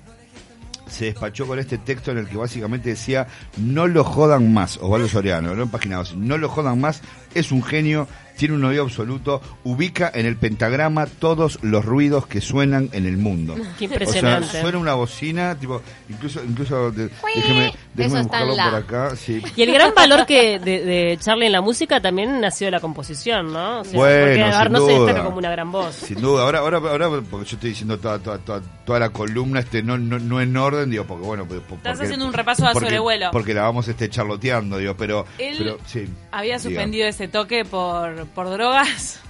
se 0.87 1.07
despachó 1.07 1.47
con 1.47 1.59
este 1.59 1.79
texto 1.79 2.11
en 2.11 2.19
el 2.19 2.29
que 2.29 2.37
básicamente 2.37 2.91
decía 2.91 3.27
no 3.57 3.87
lo 3.87 4.05
jodan 4.05 4.53
más, 4.53 4.79
Osvaldo 4.79 5.09
Soriano, 5.09 5.55
¿no? 5.55 5.67
12, 5.67 6.17
no 6.17 6.39
lo 6.39 6.49
jodan 6.49 6.81
más, 6.81 7.03
es 7.35 7.53
un 7.53 7.63
genio, 7.63 8.09
tiene 8.37 8.55
un 8.55 8.65
oído 8.65 8.83
absoluto, 8.85 9.41
ubica 9.65 10.11
en 10.15 10.27
el 10.27 10.37
pentagrama 10.37 11.07
todos 11.07 11.59
los 11.63 11.85
ruidos 11.85 12.27
que 12.27 12.41
suenan 12.41 12.89
en 12.93 13.07
el 13.07 13.17
mundo. 13.17 13.55
Qué 13.79 13.85
O 13.87 13.89
impresionante. 13.89 14.49
sea, 14.49 14.63
suena 14.63 14.79
una 14.79 14.95
bocina, 14.95 15.55
tipo, 15.59 15.81
incluso, 16.09 16.43
incluso, 16.45 16.91
de- 16.91 17.11
déjeme, 17.35 17.73
déjeme 17.95 18.23
buscarlo 18.23 18.55
la. 18.57 18.65
por 18.71 18.75
acá, 18.75 19.17
sí. 19.17 19.43
Y 19.57 19.63
el 19.63 19.73
gran 19.73 19.95
valor 19.95 20.27
que 20.27 20.59
de, 20.59 20.85
de 20.85 21.19
Charlie 21.21 21.47
en 21.47 21.53
la 21.53 21.61
música 21.61 22.01
también 22.01 22.41
nació 22.41 22.67
de 22.67 22.71
la 22.73 22.81
composición, 22.81 23.53
¿no? 23.53 23.81
O 23.81 23.85
sea, 23.85 23.93
Bueno, 23.99 24.25
porque 24.27 24.43
a 24.43 24.47
ver, 24.59 24.63
sin 24.65 24.73
no 24.73 24.79
se 24.87 24.93
duda. 24.93 25.05
destaca 25.07 25.25
como 25.25 25.39
una 25.39 25.51
gran 25.51 25.71
voz. 25.73 25.95
Sin 25.95 26.21
duda, 26.21 26.43
ahora, 26.43 26.59
ahora, 26.61 26.79
ahora, 26.79 27.09
porque 27.31 27.47
yo 27.51 27.57
estoy 27.57 27.71
diciendo 27.71 27.99
toda, 27.99 28.19
toda, 28.19 28.39
toda, 28.39 28.61
toda 28.85 28.99
la 28.99 29.11
columna, 29.11 29.61
este, 29.61 29.83
no, 29.83 29.97
no, 29.99 30.19
no 30.19 30.41
en 30.41 30.57
orden, 30.57 30.91
digo, 30.91 31.05
porque 31.05 31.25
bueno, 31.25 31.45
pues, 31.47 31.61
por- 31.61 31.79
Estás 31.79 31.93
porque- 31.93 32.05
haciendo 32.07 32.27
un 32.27 32.33
repaso 32.33 32.67
a 32.67 32.73
porque- 32.73 32.87
sobrevuelo. 32.89 33.29
Porque 33.33 33.55
la 33.55 33.63
vamos 33.63 33.87
este 33.89 34.09
charloteando, 34.09 34.79
digo, 34.79 34.97
pero, 34.97 35.25
Él 35.39 35.57
pero 35.59 35.79
sí. 35.87 36.05
Había 36.33 36.55
diga. 36.59 36.59
suspendido 36.71 37.07
ese 37.07 37.29
toque 37.29 37.65
por, 37.65 38.24
por 38.26 38.50
drogas. 38.50 39.21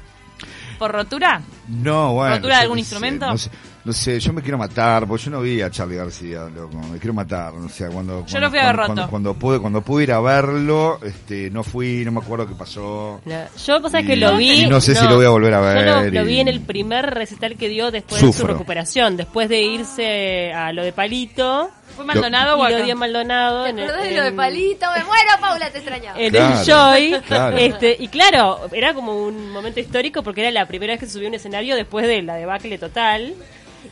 ¿Por 0.78 0.90
rotura? 0.92 1.40
No, 1.68 2.14
bueno. 2.14 2.34
¿Rotura 2.36 2.56
de 2.56 2.62
algún 2.62 2.76
sé, 2.76 2.80
instrumento? 2.80 3.26
no, 3.26 3.38
sé, 3.38 3.48
no 3.84 3.92
sé, 3.92 4.18
yo 4.18 4.32
me 4.32 4.42
quiero 4.42 4.58
matar, 4.58 5.06
porque 5.06 5.24
yo 5.26 5.30
no 5.30 5.40
vi 5.40 5.62
a 5.62 5.70
Charlie 5.70 5.94
García, 5.96 6.46
loco, 6.54 6.76
me 6.78 6.98
quiero 6.98 7.14
matar, 7.14 7.54
o 7.54 7.68
sea, 7.68 7.88
cuando... 7.90 8.26
Yo 8.26 8.40
lo 8.40 8.48
cuando- 8.48 8.50
fui 8.50 8.58
a 8.58 8.66
ver 8.66 8.74
cuando, 8.76 8.82
roto. 8.82 8.86
Cuando, 8.94 9.08
cuando 9.10 9.34
pude, 9.34 9.60
cuando 9.60 9.82
pude 9.82 10.02
ir 10.02 10.12
a 10.12 10.20
verlo, 10.20 10.98
este, 11.04 11.48
no 11.50 11.62
fui, 11.62 12.04
no 12.04 12.10
me 12.10 12.18
acuerdo 12.18 12.48
qué 12.48 12.54
pasó. 12.56 13.20
Yo, 13.64 13.80
pasa 13.80 14.00
Y- 14.00 14.06
que 14.06 14.16
lo 14.16 14.36
vi. 14.36 14.64
y 14.64 14.66
no 14.66 14.80
sé 14.80 14.96
si 14.96 15.06
lo 15.06 15.14
voy 15.14 15.26
a 15.26 15.30
volver 15.30 15.54
a 15.54 15.60
ver 15.60 15.86
Yo 15.86 15.94
lo, 15.94 16.10
lo 16.10 16.22
y- 16.22 16.26
vi 16.26 16.40
en 16.40 16.48
el 16.48 16.60
primer 16.60 17.06
recital 17.14 17.54
que 17.56 17.68
dio 17.68 17.92
después 17.92 18.20
de 18.20 18.32
su 18.32 18.44
recuperación, 18.44 19.16
después 19.16 19.48
de 19.48 19.62
irse 19.62 20.52
a 20.52 20.72
lo 20.72 20.82
de 20.82 20.92
Palito. 20.92 21.70
¿Fue 21.96 22.04
Maldonado 22.04 22.58
o 22.58 22.64
acá? 22.64 22.76
dio 22.84 22.92
en 22.92 22.98
Maldonado. 22.98 23.64
¿Te 23.64 23.70
en 23.70 23.78
acordás 23.80 24.02
de 24.04 24.16
lo 24.16 24.22
de 24.22 24.28
en- 24.28 24.36
palito? 24.36 24.86
Me 24.96 25.04
muero, 25.04 25.30
Paula, 25.40 25.70
te 25.70 25.78
extrañaba. 25.78 26.18
en 26.20 26.30
Claro, 26.32 26.58
el 26.58 26.66
Joy. 26.66 27.20
claro. 27.26 27.56
Este, 27.56 27.96
y 28.00 28.08
claro, 28.08 28.60
era 28.72 28.94
como 28.94 29.16
un 29.16 29.50
momento 29.50 29.78
histórico 29.80 30.22
porque 30.22 30.40
era 30.40 30.50
la 30.50 30.66
primera 30.66 30.92
vez 30.96 31.00
que 31.00 31.06
a 31.24 31.28
un 31.28 31.34
escenario 31.34 31.76
después 31.76 32.06
de 32.06 32.22
la 32.22 32.34
debacle 32.36 32.78
total. 32.78 33.34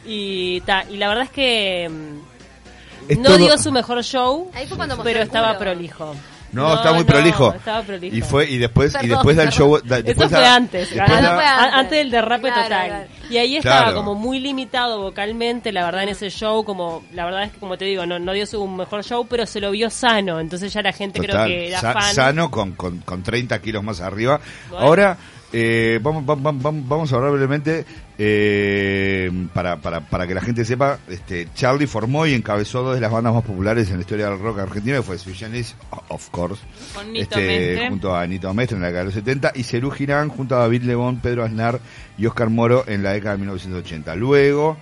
Y, 0.07 0.61
ta, 0.63 0.85
y 0.91 0.97
la 0.97 1.09
verdad 1.09 1.25
es 1.25 1.31
que 1.31 1.89
mm, 1.89 3.11
Es 3.13 3.19
no 3.19 3.25
todo- 3.25 3.39
dio 3.39 3.59
su 3.59 3.71
mejor 3.71 4.03
show, 4.03 4.51
Ahí 4.55 4.67
fue 4.67 4.77
cuando 4.77 4.97
mostró 4.97 5.13
pero 5.13 5.23
estaba 5.25 5.59
prolijo. 5.59 6.15
No, 6.53 6.75
estaba 6.75 6.95
muy 6.97 7.05
prolijo. 7.05 7.53
Estaba 7.55 7.83
prolijo. 7.83 8.15
Y 8.15 8.21
fue, 8.21 8.49
y 8.51 8.59
después, 8.59 8.91
y 8.91 8.93
Perdón, 8.93 9.09
después 9.11 9.37
del 9.37 9.49
show, 9.51 9.81
da- 9.83 9.97
Eso 9.99 10.05
después 10.07 10.29
fue 10.31 10.41
da- 10.41 10.55
antes, 10.55 10.91
después 10.91 11.11
da- 11.11 11.21
no 11.23 11.35
fue 11.35 11.45
a- 11.45 11.59
antes. 11.63 11.75
antes 11.75 11.99
del 11.99 12.11
derrape 12.11 12.43
Claro, 12.49 12.63
total. 12.63 12.87
claro. 12.89 13.05
Y 13.31 13.37
ahí 13.39 13.57
estaba 13.57 13.81
Claro. 13.85 13.97
como 13.97 14.15
muy 14.15 14.39
limitado 14.39 15.01
vocalmente, 15.01 15.73
la 15.73 15.85
verdad, 15.87 16.03
en 16.03 16.11
ese 16.11 16.29
show, 16.31 16.63
como, 16.65 17.03
la 17.15 17.25
verdad 17.25 17.45
es 17.45 17.53
que 17.53 17.59
como 17.59 17.79
te 17.79 17.87
digo, 17.87 18.05
no, 18.05 18.19
no 18.19 18.33
dio 18.33 18.45
su 18.47 18.67
mejor 18.69 19.03
show, 19.03 19.27
pero 19.27 19.47
se 19.47 19.61
lo 19.61 19.71
vio 19.71 19.89
sano, 19.89 20.39
entonces 20.41 20.71
ya 20.73 20.83
la 20.83 20.93
gente 20.93 21.21
Total, 21.21 21.47
creo 21.47 21.47
que 21.47 21.69
era 21.69 21.81
sa- 21.81 21.93
fan. 21.95 22.15
sano 22.15 22.51
con, 22.51 22.73
con, 22.73 22.99
con 22.99 23.23
30 23.23 23.59
kilos 23.63 23.83
más 23.83 24.01
arriba. 24.03 24.39
Bueno. 24.69 24.85
Ahora, 24.87 25.17
eh, 25.53 26.01
vamos, 26.03 26.25
vamos, 26.25 26.63
vamos, 26.63 26.89
vamos 26.89 27.13
a 27.13 27.17
hablar 27.17 27.33
brevemente 27.33 27.85
eh, 28.19 29.31
para, 29.53 29.77
para, 29.81 30.01
para 30.01 30.27
que 30.27 30.35
la 30.35 30.41
gente 30.41 30.65
sepa, 30.65 30.99
este 31.09 31.49
Charlie 31.55 31.87
formó 31.87 32.27
y 32.27 32.35
encabezó 32.35 32.83
dos 32.83 32.95
de 32.95 33.01
las 33.01 33.11
bandas 33.11 33.35
más 33.35 33.45
populares 33.45 33.91
en 33.91 33.97
la 33.97 34.01
historia 34.01 34.31
del 34.31 34.39
rock 34.39 34.61
argentino, 34.61 34.97
que 34.97 35.03
fue 35.03 35.19
Sui 35.19 35.35
Generis, 35.35 35.75
of 36.09 36.31
course, 36.31 36.63
Con 36.95 37.13
Nito 37.13 37.39
este, 37.39 37.89
junto 37.89 38.17
a 38.17 38.27
Nito 38.27 38.53
Mestre 38.55 38.77
en 38.77 38.83
la 38.83 38.89
década 38.89 39.05
de 39.05 39.07
los 39.07 39.15
70, 39.15 39.53
y 39.55 39.63
Cerú 39.65 39.91
Girán 39.91 40.29
junto 40.29 40.57
a 40.57 40.61
David 40.61 40.83
Lebón, 40.85 41.21
Pedro 41.21 41.45
Aznar 41.45 41.81
y 42.17 42.27
Oscar 42.27 42.49
Moro 42.49 42.85
en 42.87 43.03
la 43.03 43.13
década 43.13 43.35
de 43.35 43.39
1980. 43.41 44.15
Luego 44.17 44.79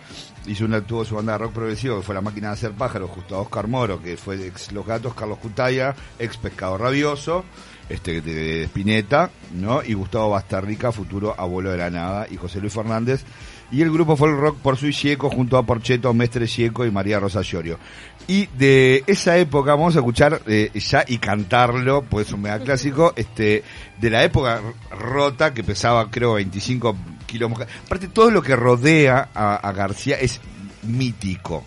hizo 0.47 0.65
una, 0.65 0.81
tuvo 0.81 1.05
su 1.05 1.15
banda 1.15 1.33
de 1.33 1.39
rock 1.39 1.53
progresivo, 1.53 1.97
que 1.97 2.03
fue 2.03 2.15
La 2.15 2.21
Máquina 2.21 2.49
de 2.49 2.55
Hacer 2.55 2.73
Pájaros, 2.73 3.11
justo 3.11 3.37
a 3.37 3.41
Oscar 3.41 3.69
Moro, 3.69 4.03
que 4.03 4.17
fue 4.17 4.47
ex 4.47 4.73
Los 4.73 4.87
Gatos, 4.87 5.15
Carlos 5.15 5.39
Cutaya, 5.39 5.95
ex 6.19 6.37
Pescado 6.37 6.79
Rabioso, 6.79 7.45
este 7.91 8.21
de, 8.21 8.35
de 8.35 8.65
Spinetta, 8.65 9.31
¿no? 9.55 9.83
Y 9.83 9.95
Gustavo 9.95 10.31
Bastarrica, 10.31 10.93
futuro 10.93 11.35
abuelo 11.37 11.71
de 11.71 11.79
la 11.79 11.91
nada, 11.91 12.27
y 12.31 12.37
José 12.37 12.61
Luis 12.61 12.73
Fernández. 12.73 13.25
Y 13.73 13.83
el 13.83 13.93
grupo 13.93 14.17
fue 14.17 14.29
el 14.29 14.37
rock 14.37 14.59
por 14.59 14.77
Sui 14.77 14.93
Gieco 14.93 15.31
junto 15.31 15.57
a 15.57 15.63
Porcheto, 15.63 16.13
Mestre 16.13 16.47
Gieco 16.47 16.85
y 16.85 16.91
María 16.91 17.21
Rosa 17.21 17.43
Llorio. 17.43 17.79
Y 18.27 18.47
de 18.59 19.05
esa 19.07 19.37
época 19.39 19.73
vamos 19.75 19.95
a 19.95 20.01
escuchar 20.01 20.43
eh, 20.47 20.71
ya 20.75 21.05
y 21.07 21.19
cantarlo, 21.19 22.03
pues 22.03 22.29
es 22.29 22.33
un 22.33 22.43
mega 22.43 22.59
clásico, 22.59 23.13
este, 23.17 23.63
de 24.01 24.11
la 24.11 24.25
época 24.25 24.61
rota 24.91 25.55
que 25.55 25.63
pesaba 25.63 26.11
creo 26.11 26.35
25 26.35 26.97
quilombos. 27.27 27.67
Aparte, 27.87 28.09
todo 28.09 28.31
lo 28.31 28.43
que 28.43 28.57
rodea 28.57 29.31
a, 29.35 29.57
a 29.57 29.73
García 29.73 30.17
es 30.19 30.41
mítico. 30.83 31.65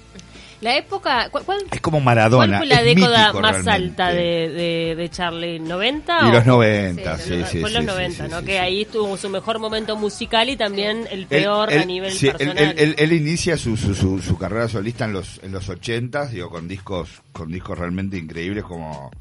La 0.63 0.77
época, 0.77 1.27
¿cuál, 1.29 1.43
cuál- 1.43 1.59
Es 1.71 1.81
como 1.81 1.99
Maradona. 1.99 2.45
cuál 2.47 2.57
fue 2.59 2.65
la 2.67 2.81
es 2.81 2.85
década 2.95 3.17
mítico 3.27 3.41
más 3.41 3.63
realmente. 3.65 3.71
alta 3.71 4.09
de, 4.13 4.49
de, 4.49 4.95
de 4.95 5.09
Charlie? 5.09 5.59
¿90? 5.59 6.29
Y 6.29 6.31
los 6.31 6.45
90, 6.45 7.17
Sí, 7.17 7.23
sí, 7.23 7.43
sí. 7.51 7.59
fue 7.59 7.69
sí, 7.69 7.75
los 7.75 7.83
sí, 7.83 7.87
90, 7.91 8.25
sí, 8.25 8.31
¿no? 8.31 8.41
que 8.43 8.59
ahí 8.59 8.85
tuvo 8.85 9.17
su 9.17 9.29
mejor 9.29 9.59
momento 9.59 9.95
musical 9.97 10.49
y 10.49 10.55
también 10.55 11.07
el 11.11 11.27
peor 11.27 11.71
él- 11.71 11.81
a 11.81 11.85
nivel 11.85 12.13
personal. 12.17 12.57
Él, 12.57 12.73
él- 12.77 12.95
él 12.97 13.13
inicia 13.13 13.57
su, 13.57 13.75
su, 13.77 13.93
su, 13.93 14.21
su 14.21 14.37
carrera 14.37 14.67
solista 14.69 15.05
en 15.05 15.13
los 15.13 15.39
en 15.43 15.51
los 15.51 15.67
80 15.69 16.27
digo, 16.27 16.49
con 16.49 16.67
discos 16.67 17.09
con 17.31 17.51
discos 17.51 17.77
realmente 17.77 18.17
increíbles 18.17 18.63
como 18.63 19.11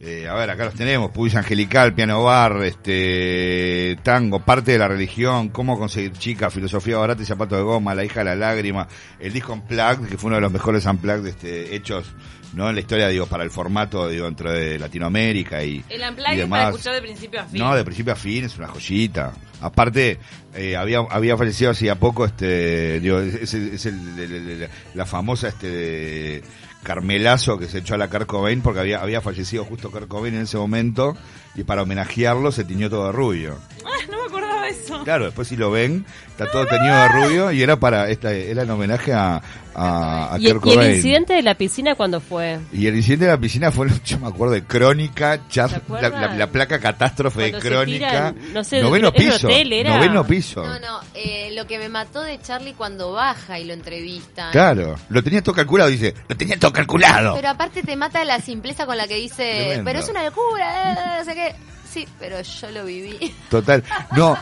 eh, 0.00 0.28
a 0.28 0.34
ver, 0.34 0.50
acá 0.50 0.66
los 0.66 0.74
tenemos, 0.74 1.10
Pubis 1.10 1.34
Angelical, 1.36 1.94
Piano 1.94 2.22
Bar, 2.22 2.62
este, 2.64 3.96
Tango, 4.02 4.40
Parte 4.40 4.72
de 4.72 4.78
la 4.78 4.88
Religión, 4.88 5.48
Cómo 5.50 5.78
conseguir 5.78 6.12
chica, 6.12 6.50
Filosofía 6.50 6.98
Barata 6.98 7.22
y 7.22 7.26
Zapato 7.26 7.56
de 7.56 7.62
Goma, 7.62 7.94
La 7.94 8.04
hija 8.04 8.20
de 8.20 8.24
la 8.26 8.36
lágrima, 8.36 8.86
el 9.20 9.32
disco 9.32 9.52
Unplugged, 9.54 10.08
que 10.08 10.18
fue 10.18 10.28
uno 10.28 10.36
de 10.36 10.42
los 10.42 10.52
mejores 10.52 10.84
Unplugged 10.86 11.26
este, 11.26 11.74
hechos 11.74 12.06
no 12.54 12.68
en 12.70 12.74
la 12.76 12.80
historia, 12.80 13.08
digo, 13.08 13.26
para 13.26 13.44
el 13.44 13.50
formato, 13.50 14.08
digo, 14.08 14.24
dentro 14.24 14.50
de 14.50 14.78
Latinoamérica 14.78 15.62
y, 15.62 15.84
El 15.90 16.00
y 16.00 16.04
unplugged 16.04 16.14
para 16.16 16.34
demás. 16.36 16.68
escuchar 16.70 16.94
de 16.94 17.02
principio 17.02 17.40
a 17.40 17.44
fin. 17.44 17.60
No, 17.60 17.74
de 17.76 17.84
principio 17.84 18.12
a 18.14 18.16
fin 18.16 18.44
es 18.44 18.56
una 18.56 18.68
joyita. 18.68 19.32
Aparte, 19.60 20.18
eh, 20.54 20.74
había 20.76 21.00
había 21.10 21.36
fallecido 21.36 21.72
hacía 21.72 21.96
poco, 21.96 22.24
este, 22.24 23.00
digo, 23.00 23.18
es, 23.18 23.34
es 23.34 23.54
el- 23.54 23.68
es 23.74 23.86
el- 23.86 24.18
el- 24.18 24.32
el- 24.32 24.62
el- 24.62 24.68
la 24.94 25.04
famosa 25.04 25.48
este 25.48 25.68
de 25.68 26.42
Carmelazo 26.86 27.58
que 27.58 27.66
se 27.66 27.78
echó 27.78 27.94
a 27.94 27.98
la 27.98 28.08
Kurt 28.08 28.26
Cobain 28.26 28.62
porque 28.62 28.94
había 28.94 29.20
fallecido 29.20 29.64
justo 29.64 29.90
Kurt 29.90 30.06
Cobain 30.06 30.34
en 30.34 30.42
ese 30.42 30.56
momento 30.56 31.16
y 31.56 31.64
para 31.64 31.82
homenajearlo 31.82 32.52
se 32.52 32.64
tiñó 32.64 32.88
todo 32.88 33.06
de 33.06 33.12
rubio. 33.12 33.58
Ah, 33.84 34.06
no 34.08 34.22
me 34.22 34.30
de 34.30 34.45
eso. 34.66 35.02
Claro, 35.04 35.24
después 35.26 35.48
si 35.48 35.56
lo 35.56 35.70
ven, 35.70 36.04
está 36.28 36.50
todo 36.50 36.66
teñido 36.66 36.94
de 36.96 37.08
rubio 37.08 37.52
y 37.52 37.62
era 37.62 37.76
para 37.76 38.08
esta 38.10 38.32
era 38.32 38.62
en 38.62 38.70
homenaje 38.70 39.12
a 39.12 39.40
a, 39.78 40.34
a 40.34 40.38
¿Y, 40.38 40.50
Kurt 40.54 40.66
y 40.68 40.78
el 40.78 40.94
incidente 40.96 41.34
de 41.34 41.42
la 41.42 41.54
piscina 41.54 41.94
cuándo 41.96 42.18
fue? 42.18 42.58
Y 42.72 42.86
el 42.86 42.96
incidente 42.96 43.26
de 43.26 43.32
la 43.32 43.38
piscina 43.38 43.70
fue, 43.70 43.88
yo 44.06 44.18
me 44.18 44.28
acuerdo, 44.28 44.54
de 44.54 44.64
Crónica, 44.64 45.40
Chas- 45.50 45.68
¿Se 45.68 45.76
la, 45.76 45.82
acuerdan? 45.82 46.12
la- 46.12 46.34
la 46.34 46.46
placa 46.50 46.78
catástrofe 46.80 47.50
Cuando 47.50 47.60
de 47.60 47.68
Crónica. 47.68 48.08
tiran, 48.32 48.52
no 48.54 48.64
sé, 48.64 48.80
noveno 48.80 49.08
¿era 49.08 49.18
un 49.24 49.32
piso. 49.32 49.46
hotel, 49.48 49.72
era? 49.74 49.94
Noveno 49.96 50.26
piso. 50.26 50.64
No, 50.64 50.78
no, 50.80 51.00
eh, 51.14 51.50
lo 51.52 51.66
que 51.66 51.78
me 51.78 51.90
mató 51.90 52.22
de 52.22 52.40
Charlie 52.40 52.72
cuando 52.72 53.12
baja 53.12 53.58
y 53.58 53.64
lo 53.64 53.74
entrevistan. 53.74 54.50
Claro, 54.50 54.94
lo 55.10 55.22
tenía 55.22 55.42
todo 55.42 55.54
calculado, 55.54 55.90
dice, 55.90 56.14
lo 56.26 56.36
tenía 56.38 56.58
todo 56.58 56.72
calculado. 56.72 57.34
Pero 57.34 57.48
aparte 57.50 57.82
te 57.82 57.96
mata 57.96 58.24
la 58.24 58.40
simpleza 58.40 58.86
con 58.86 58.96
la 58.96 59.06
que 59.06 59.16
dice, 59.16 59.56
Tremendo. 59.58 59.84
pero 59.84 59.98
es 59.98 60.08
una 60.08 60.24
locura, 60.24 60.92
eh, 60.92 61.18
no 61.18 61.24
sé 61.26 61.34
qué. 61.34 61.54
Sí, 61.96 62.06
pero 62.18 62.38
yo 62.42 62.70
lo 62.72 62.84
viví. 62.84 63.34
Total. 63.48 63.82
No, 64.14 64.36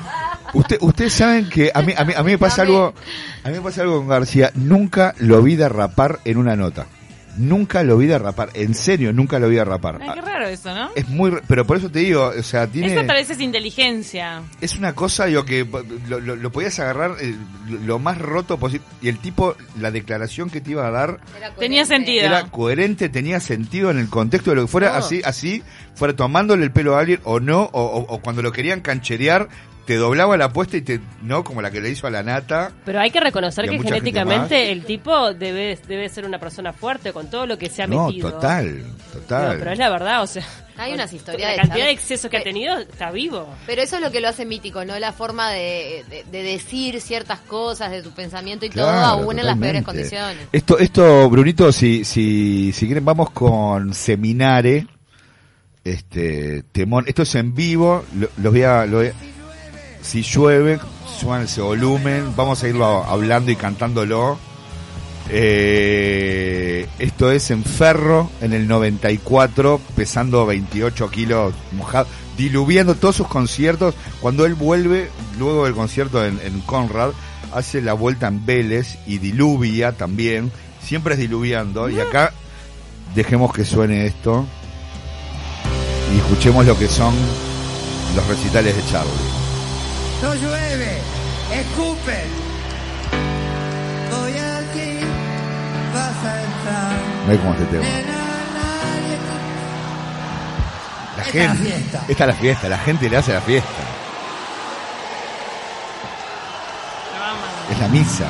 usted, 0.54 0.76
ustedes 0.80 1.12
saben 1.12 1.48
que 1.48 1.70
a 1.72 1.82
mí, 1.82 1.94
a 1.96 2.04
mí, 2.04 2.12
a 2.16 2.24
mí 2.24 2.32
me 2.32 2.38
pasa 2.38 2.62
algo, 2.62 2.92
a 3.44 3.48
mí 3.48 3.54
me 3.54 3.60
pasa 3.60 3.82
algo 3.82 3.98
con 3.98 4.08
García. 4.08 4.50
Nunca 4.56 5.14
lo 5.18 5.40
vi 5.40 5.54
derrapar 5.54 6.18
en 6.24 6.38
una 6.38 6.56
nota. 6.56 6.88
Nunca 7.36 7.82
lo 7.82 7.96
vi 7.98 8.06
derrapar. 8.06 8.50
En 8.54 8.74
serio, 8.74 9.12
nunca 9.12 9.38
lo 9.38 9.48
vi 9.48 9.56
derrapar. 9.56 9.98
Ay, 10.00 10.08
qué 10.14 10.20
raro 10.20 10.46
eso, 10.46 10.74
¿no? 10.74 10.90
Es 10.94 11.08
muy, 11.08 11.32
pero 11.48 11.66
por 11.66 11.76
eso 11.76 11.90
te 11.90 11.98
digo, 12.00 12.32
o 12.38 12.42
sea, 12.42 12.66
tiene. 12.66 12.92
Eso 12.94 13.04
tal 13.06 13.16
vez 13.16 13.28
es 13.30 13.40
inteligencia. 13.40 14.42
es 14.60 14.76
una 14.76 14.94
cosa, 14.94 15.26
digo, 15.26 15.44
que 15.44 15.66
lo, 16.08 16.20
lo- 16.20 16.36
lo 16.36 16.52
podías 16.52 16.78
agarrar 16.78 17.16
eh, 17.20 17.34
lo, 17.84 17.98
más 17.98 18.18
roto 18.18 18.58
posible. 18.58 18.86
Y 19.02 19.08
el 19.08 19.18
tipo, 19.18 19.56
la 19.80 19.90
declaración 19.90 20.50
que 20.50 20.60
te 20.60 20.70
iba 20.72 20.86
a 20.86 20.90
dar 20.90 21.20
Tenía 21.58 21.84
sentido. 21.84 22.24
era 22.24 22.50
coherente, 22.50 23.08
tenía 23.08 23.40
sentido 23.40 23.90
en 23.90 23.98
el 23.98 24.08
contexto 24.08 24.50
de 24.50 24.56
lo 24.56 24.62
que 24.62 24.68
fuera, 24.68 24.90
No. 24.90 24.94
así, 24.98 25.20
así, 25.24 25.62
fuera 25.94 26.14
tomándole 26.14 26.64
el 26.64 26.70
pelo 26.72 26.96
a 26.96 27.00
alguien 27.00 27.20
o 27.24 27.40
no, 27.40 27.62
o, 27.72 27.82
o- 27.82 28.14
o 28.14 28.18
cuando 28.20 28.42
lo 28.42 28.52
querían 28.52 28.80
cancherear, 28.80 29.48
te 29.86 29.96
doblaba 29.96 30.36
la 30.36 30.46
apuesta 30.46 30.76
y 30.76 30.82
te, 30.82 31.00
no, 31.22 31.44
como 31.44 31.60
la 31.62 31.70
que 31.70 31.80
le 31.80 31.90
hizo 31.90 32.06
a 32.06 32.10
la 32.10 32.22
nata. 32.22 32.72
Pero 32.84 33.00
hay 33.00 33.10
que 33.10 33.20
reconocer 33.20 33.68
que 33.68 33.78
genéticamente 33.78 34.72
el 34.72 34.84
tipo 34.84 35.32
debe, 35.34 35.78
debe 35.86 36.08
ser 36.08 36.24
una 36.24 36.38
persona 36.38 36.72
fuerte 36.72 37.12
con 37.12 37.28
todo 37.30 37.46
lo 37.46 37.58
que 37.58 37.68
se 37.68 37.82
ha 37.82 37.86
No, 37.86 38.06
metido. 38.06 38.32
total, 38.32 38.82
total. 39.12 39.52
No, 39.54 39.58
pero 39.58 39.72
es 39.72 39.78
la 39.78 39.90
verdad, 39.90 40.22
o 40.22 40.26
sea. 40.26 40.44
Hay 40.76 40.92
unas 40.92 41.12
historias 41.12 41.42
La 41.42 41.50
de 41.52 41.56
cantidad 41.68 41.84
de 41.84 41.92
excesos 41.92 42.28
que 42.28 42.36
ha 42.38 42.42
tenido, 42.42 42.76
está 42.78 43.12
vivo. 43.12 43.48
Pero 43.64 43.80
eso 43.82 43.94
es 43.94 44.02
lo 44.02 44.10
que 44.10 44.20
lo 44.20 44.28
hace 44.28 44.44
mítico, 44.44 44.84
¿no? 44.84 44.98
La 44.98 45.12
forma 45.12 45.50
de, 45.50 46.04
de- 46.10 46.24
de 46.32 46.42
decir 46.42 47.00
ciertas 47.00 47.38
cosas 47.38 47.92
de 47.92 48.02
tu 48.02 48.10
pensamiento 48.10 48.66
y 48.66 48.70
todo, 48.70 48.88
aún 48.90 49.38
en 49.38 49.46
las 49.46 49.56
peores 49.56 49.84
condiciones. 49.84 50.48
Esto, 50.50 50.76
esto, 50.80 51.30
Brunito, 51.30 51.70
si, 51.70 52.04
si, 52.04 52.72
si 52.72 52.86
quieren, 52.86 53.04
vamos 53.04 53.30
con 53.30 53.94
Seminare. 53.94 54.88
Este, 55.84 56.62
temón. 56.72 57.04
Esto 57.06 57.22
es 57.22 57.34
en 57.34 57.54
vivo. 57.54 58.04
Lo, 58.18 58.28
los 58.38 58.52
voy 58.52 58.62
a, 58.62 58.86
lo 58.86 58.96
voy 58.98 59.08
a- 59.08 59.12
si 60.04 60.22
llueve, 60.22 60.78
suban 61.18 61.42
ese 61.42 61.62
volumen. 61.62 62.34
Vamos 62.36 62.62
a 62.62 62.68
irlo 62.68 63.02
hablando 63.04 63.50
y 63.50 63.56
cantándolo. 63.56 64.38
Eh, 65.30 66.86
esto 66.98 67.32
es 67.32 67.50
en 67.50 67.64
Ferro, 67.64 68.30
en 68.42 68.52
el 68.52 68.68
94, 68.68 69.80
pesando 69.96 70.44
28 70.44 71.10
kilos 71.10 71.54
mojado, 71.72 72.06
diluviando 72.36 72.94
todos 72.94 73.16
sus 73.16 73.26
conciertos. 73.26 73.94
Cuando 74.20 74.44
él 74.44 74.54
vuelve, 74.54 75.08
luego 75.38 75.64
del 75.64 75.74
concierto 75.74 76.24
en, 76.24 76.38
en 76.44 76.60
Conrad, 76.60 77.12
hace 77.54 77.80
la 77.80 77.94
vuelta 77.94 78.28
en 78.28 78.44
Vélez 78.44 78.98
y 79.06 79.18
diluvia 79.18 79.92
también. 79.92 80.52
Siempre 80.82 81.14
es 81.14 81.20
diluviando. 81.20 81.88
Y 81.88 81.98
acá 81.98 82.34
dejemos 83.14 83.54
que 83.54 83.64
suene 83.64 84.06
esto 84.06 84.44
y 86.12 86.18
escuchemos 86.18 86.66
lo 86.66 86.78
que 86.78 86.88
son 86.88 87.14
los 88.14 88.26
recitales 88.28 88.76
de 88.76 88.84
Charlie. 88.90 89.43
No 90.24 90.34
llueve, 90.34 90.98
escupen. 91.52 92.28
Voy 94.10 94.32
aquí, 94.32 95.00
vas 95.92 96.24
a 96.24 96.42
entrar. 96.42 97.28
Ve 97.28 97.36
cómo 97.36 97.52
este 97.52 97.64
tema. 97.66 97.84
La 101.16 101.22
Esta 101.24 101.28
es 101.28 101.34
la 101.34 101.54
gente, 101.54 101.68
fiesta. 101.68 102.04
esta 102.08 102.24
es 102.24 102.28
la 102.28 102.34
fiesta, 102.34 102.68
la 102.70 102.78
gente 102.78 103.10
le 103.10 103.16
hace 103.18 103.32
la 103.34 103.40
fiesta. 103.42 103.68
Es 107.70 107.78
la 107.80 107.88
misa. 107.88 108.26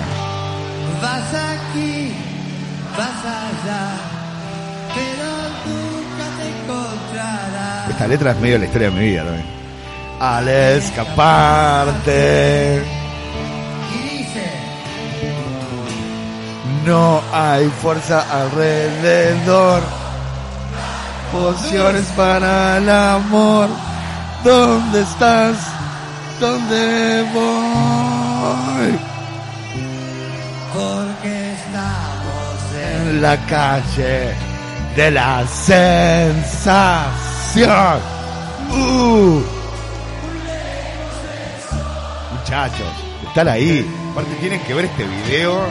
Vas 1.01 1.33
aquí, 1.33 2.13
vas 2.99 3.25
allá, 3.25 3.91
pero 4.97 5.29
nunca 5.65 6.27
te 6.39 6.49
encontrarás. 6.59 7.91
Esta 7.91 8.09
letra 8.09 8.33
es 8.33 8.39
medio 8.41 8.59
la 8.59 8.65
historia 8.65 8.91
de 8.91 8.97
mi 8.97 9.05
vida 9.11 9.23
también. 9.23 9.64
Al 10.21 10.49
escaparte, 10.49 12.13
Y 13.93 13.99
dice, 14.19 14.47
no 16.87 17.21
hay 17.33 17.69
fuerza 17.83 18.25
alrededor. 18.31 19.83
Pociones 21.33 22.07
para 22.17 22.79
el 22.79 22.89
amor. 22.89 23.69
¿Dónde 24.45 25.03
estás? 25.03 25.57
¿Dónde 26.41 27.25
voy? 27.35 29.15
porque 30.75 31.53
estamos 31.53 32.57
en 32.75 33.09
En 33.09 33.23
la 33.23 33.37
calle 33.47 34.35
de 34.97 35.11
la 35.11 35.47
sensación. 35.47 36.75
Uh. 38.73 39.64
Muchachos, 42.55 42.87
están 43.27 43.49
ahí. 43.49 43.85
Aparte 44.13 44.31
tienen 44.37 44.61
que 44.61 44.75
ver 44.75 44.85
este 44.85 45.03
video. 45.05 45.67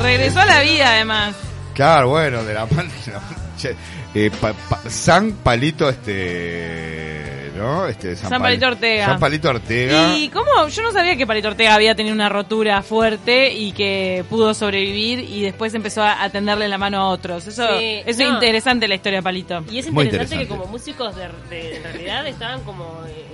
Regresó 0.00 0.40
a 0.40 0.46
la 0.46 0.62
vida, 0.62 0.88
además. 0.94 1.36
Claro, 1.74 2.08
bueno, 2.08 2.42
de 2.42 2.54
la 2.54 2.64
mano. 2.74 2.88
de 3.04 3.12
la 3.12 3.20
mano- 3.20 3.36
che, 3.58 3.76
eh, 4.14 4.30
pa- 4.40 4.54
pa- 4.54 4.80
San 4.88 5.32
Palito, 5.32 5.90
este. 5.90 7.50
¿No? 7.54 7.86
Este, 7.86 8.16
San 8.16 8.40
Palito 8.42 8.66
Ortega. 8.66 9.04
San 9.06 9.20
Palito 9.20 9.50
Ortega. 9.50 10.16
¿Y 10.16 10.30
cómo? 10.30 10.66
Yo 10.68 10.82
no 10.82 10.90
sabía 10.90 11.16
que 11.16 11.26
Palito 11.26 11.48
Ortega 11.48 11.74
había 11.74 11.94
tenido 11.94 12.14
una 12.14 12.30
rotura 12.30 12.80
fuerte 12.82 13.52
y 13.52 13.72
que 13.72 14.24
pudo 14.30 14.54
sobrevivir 14.54 15.20
y 15.20 15.42
después 15.42 15.74
empezó 15.74 16.02
a 16.02 16.28
tenderle 16.30 16.66
la 16.66 16.78
mano 16.78 16.98
a 17.02 17.08
otros. 17.10 17.46
Eso, 17.46 17.64
Sí, 17.78 18.00
eso 18.06 18.22
es 18.22 18.28
interesante 18.30 18.88
la 18.88 18.94
historia 18.94 19.18
de 19.18 19.22
Palito. 19.22 19.62
Y 19.70 19.78
es 19.80 19.92
Muy 19.92 20.06
interesante, 20.06 20.44
que 20.44 20.48
como 20.48 20.64
músicos 20.64 21.14
de, 21.14 21.28
de- 21.50 21.76
en 21.76 21.82
realidad 21.84 22.26
estaban 22.26 22.62
como 22.64 23.04
eh, 23.06 23.31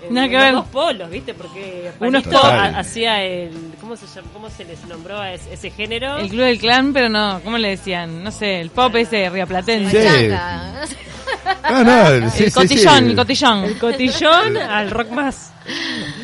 que 0.00 0.10
los 0.10 0.30
ver. 0.30 0.52
dos 0.54 0.66
polos, 0.66 1.10
¿viste? 1.10 1.34
Porque 1.34 1.90
Palito 1.98 2.40
hacía 2.44 3.22
el 3.24 3.72
¿cómo 3.80 3.96
se 3.96 4.06
llama? 4.06 4.28
¿Cómo 4.32 4.50
se 4.50 4.64
les 4.64 4.84
nombró 4.86 5.18
a 5.20 5.32
ese, 5.32 5.52
ese 5.54 5.70
género? 5.70 6.16
El 6.18 6.28
Club 6.28 6.42
del 6.42 6.58
Clan, 6.58 6.92
pero 6.92 7.08
no, 7.08 7.40
¿cómo 7.44 7.58
le 7.58 7.70
decían? 7.70 8.22
No 8.22 8.30
sé, 8.30 8.60
el 8.60 8.70
pop 8.70 8.94
ese 8.96 9.28
riaplatense. 9.30 9.90
Sí. 9.90 10.28
Bachata. 10.28 10.84
No, 11.70 11.84
no, 12.20 12.30
sí, 12.30 12.44
el 12.44 12.50
sí, 12.50 12.50
cotillón, 12.52 12.98
sí. 13.04 13.10
el 13.10 13.16
cotillón. 13.16 13.64
El 13.64 13.78
cotillón 13.78 14.56
al 14.56 14.90
rock 14.90 15.10
más. 15.10 15.52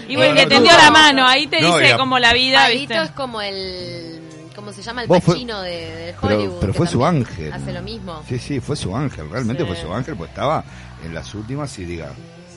Y 0.09 0.17
bueno, 0.17 0.31
No, 0.35 0.41
le 0.41 0.43
no, 0.45 0.49
tendió 0.49 0.73
no. 0.73 0.79
la 0.79 0.91
mano, 0.91 1.27
ahí 1.27 1.47
te 1.47 1.61
No, 1.61 1.75
dice 1.77 1.89
era- 1.89 1.99
como 1.99 2.19
la 2.19 2.33
vida, 2.33 2.63
Palito 2.63 2.81
¿viste? 2.95 3.03
es 3.05 3.11
como 3.11 3.41
el. 3.43 4.21
¿Cómo 4.55 4.73
se 4.73 4.83
llama? 4.83 5.03
El 5.03 5.09
Vos 5.09 5.23
fue- 5.23 5.35
pachino 5.35 5.61
de, 5.63 5.71
de 5.71 6.15
Pero- 6.21 6.37
Hollywood. 6.39 6.61
pero 6.61 6.73
que 6.73 6.77
fue 6.79 6.87
su 6.87 7.05
ángel. 7.05 7.53
Hace 7.53 7.73
lo 7.73 7.83
mismo. 7.83 8.23
Sí, 8.29 8.39
sí, 8.39 8.61
fue 8.61 8.77
su 8.77 8.97
ángel, 8.97 9.29
realmente 9.29 9.63
Sí. 9.63 9.69
fue 9.69 9.77
su 9.77 9.93
ángel, 9.93 10.17
pues 10.17 10.31
estaba 10.31 10.65
en 11.05 11.13
las 11.13 11.35
últimas 11.35 11.77
y 11.79 11.85
diga, 11.85 12.13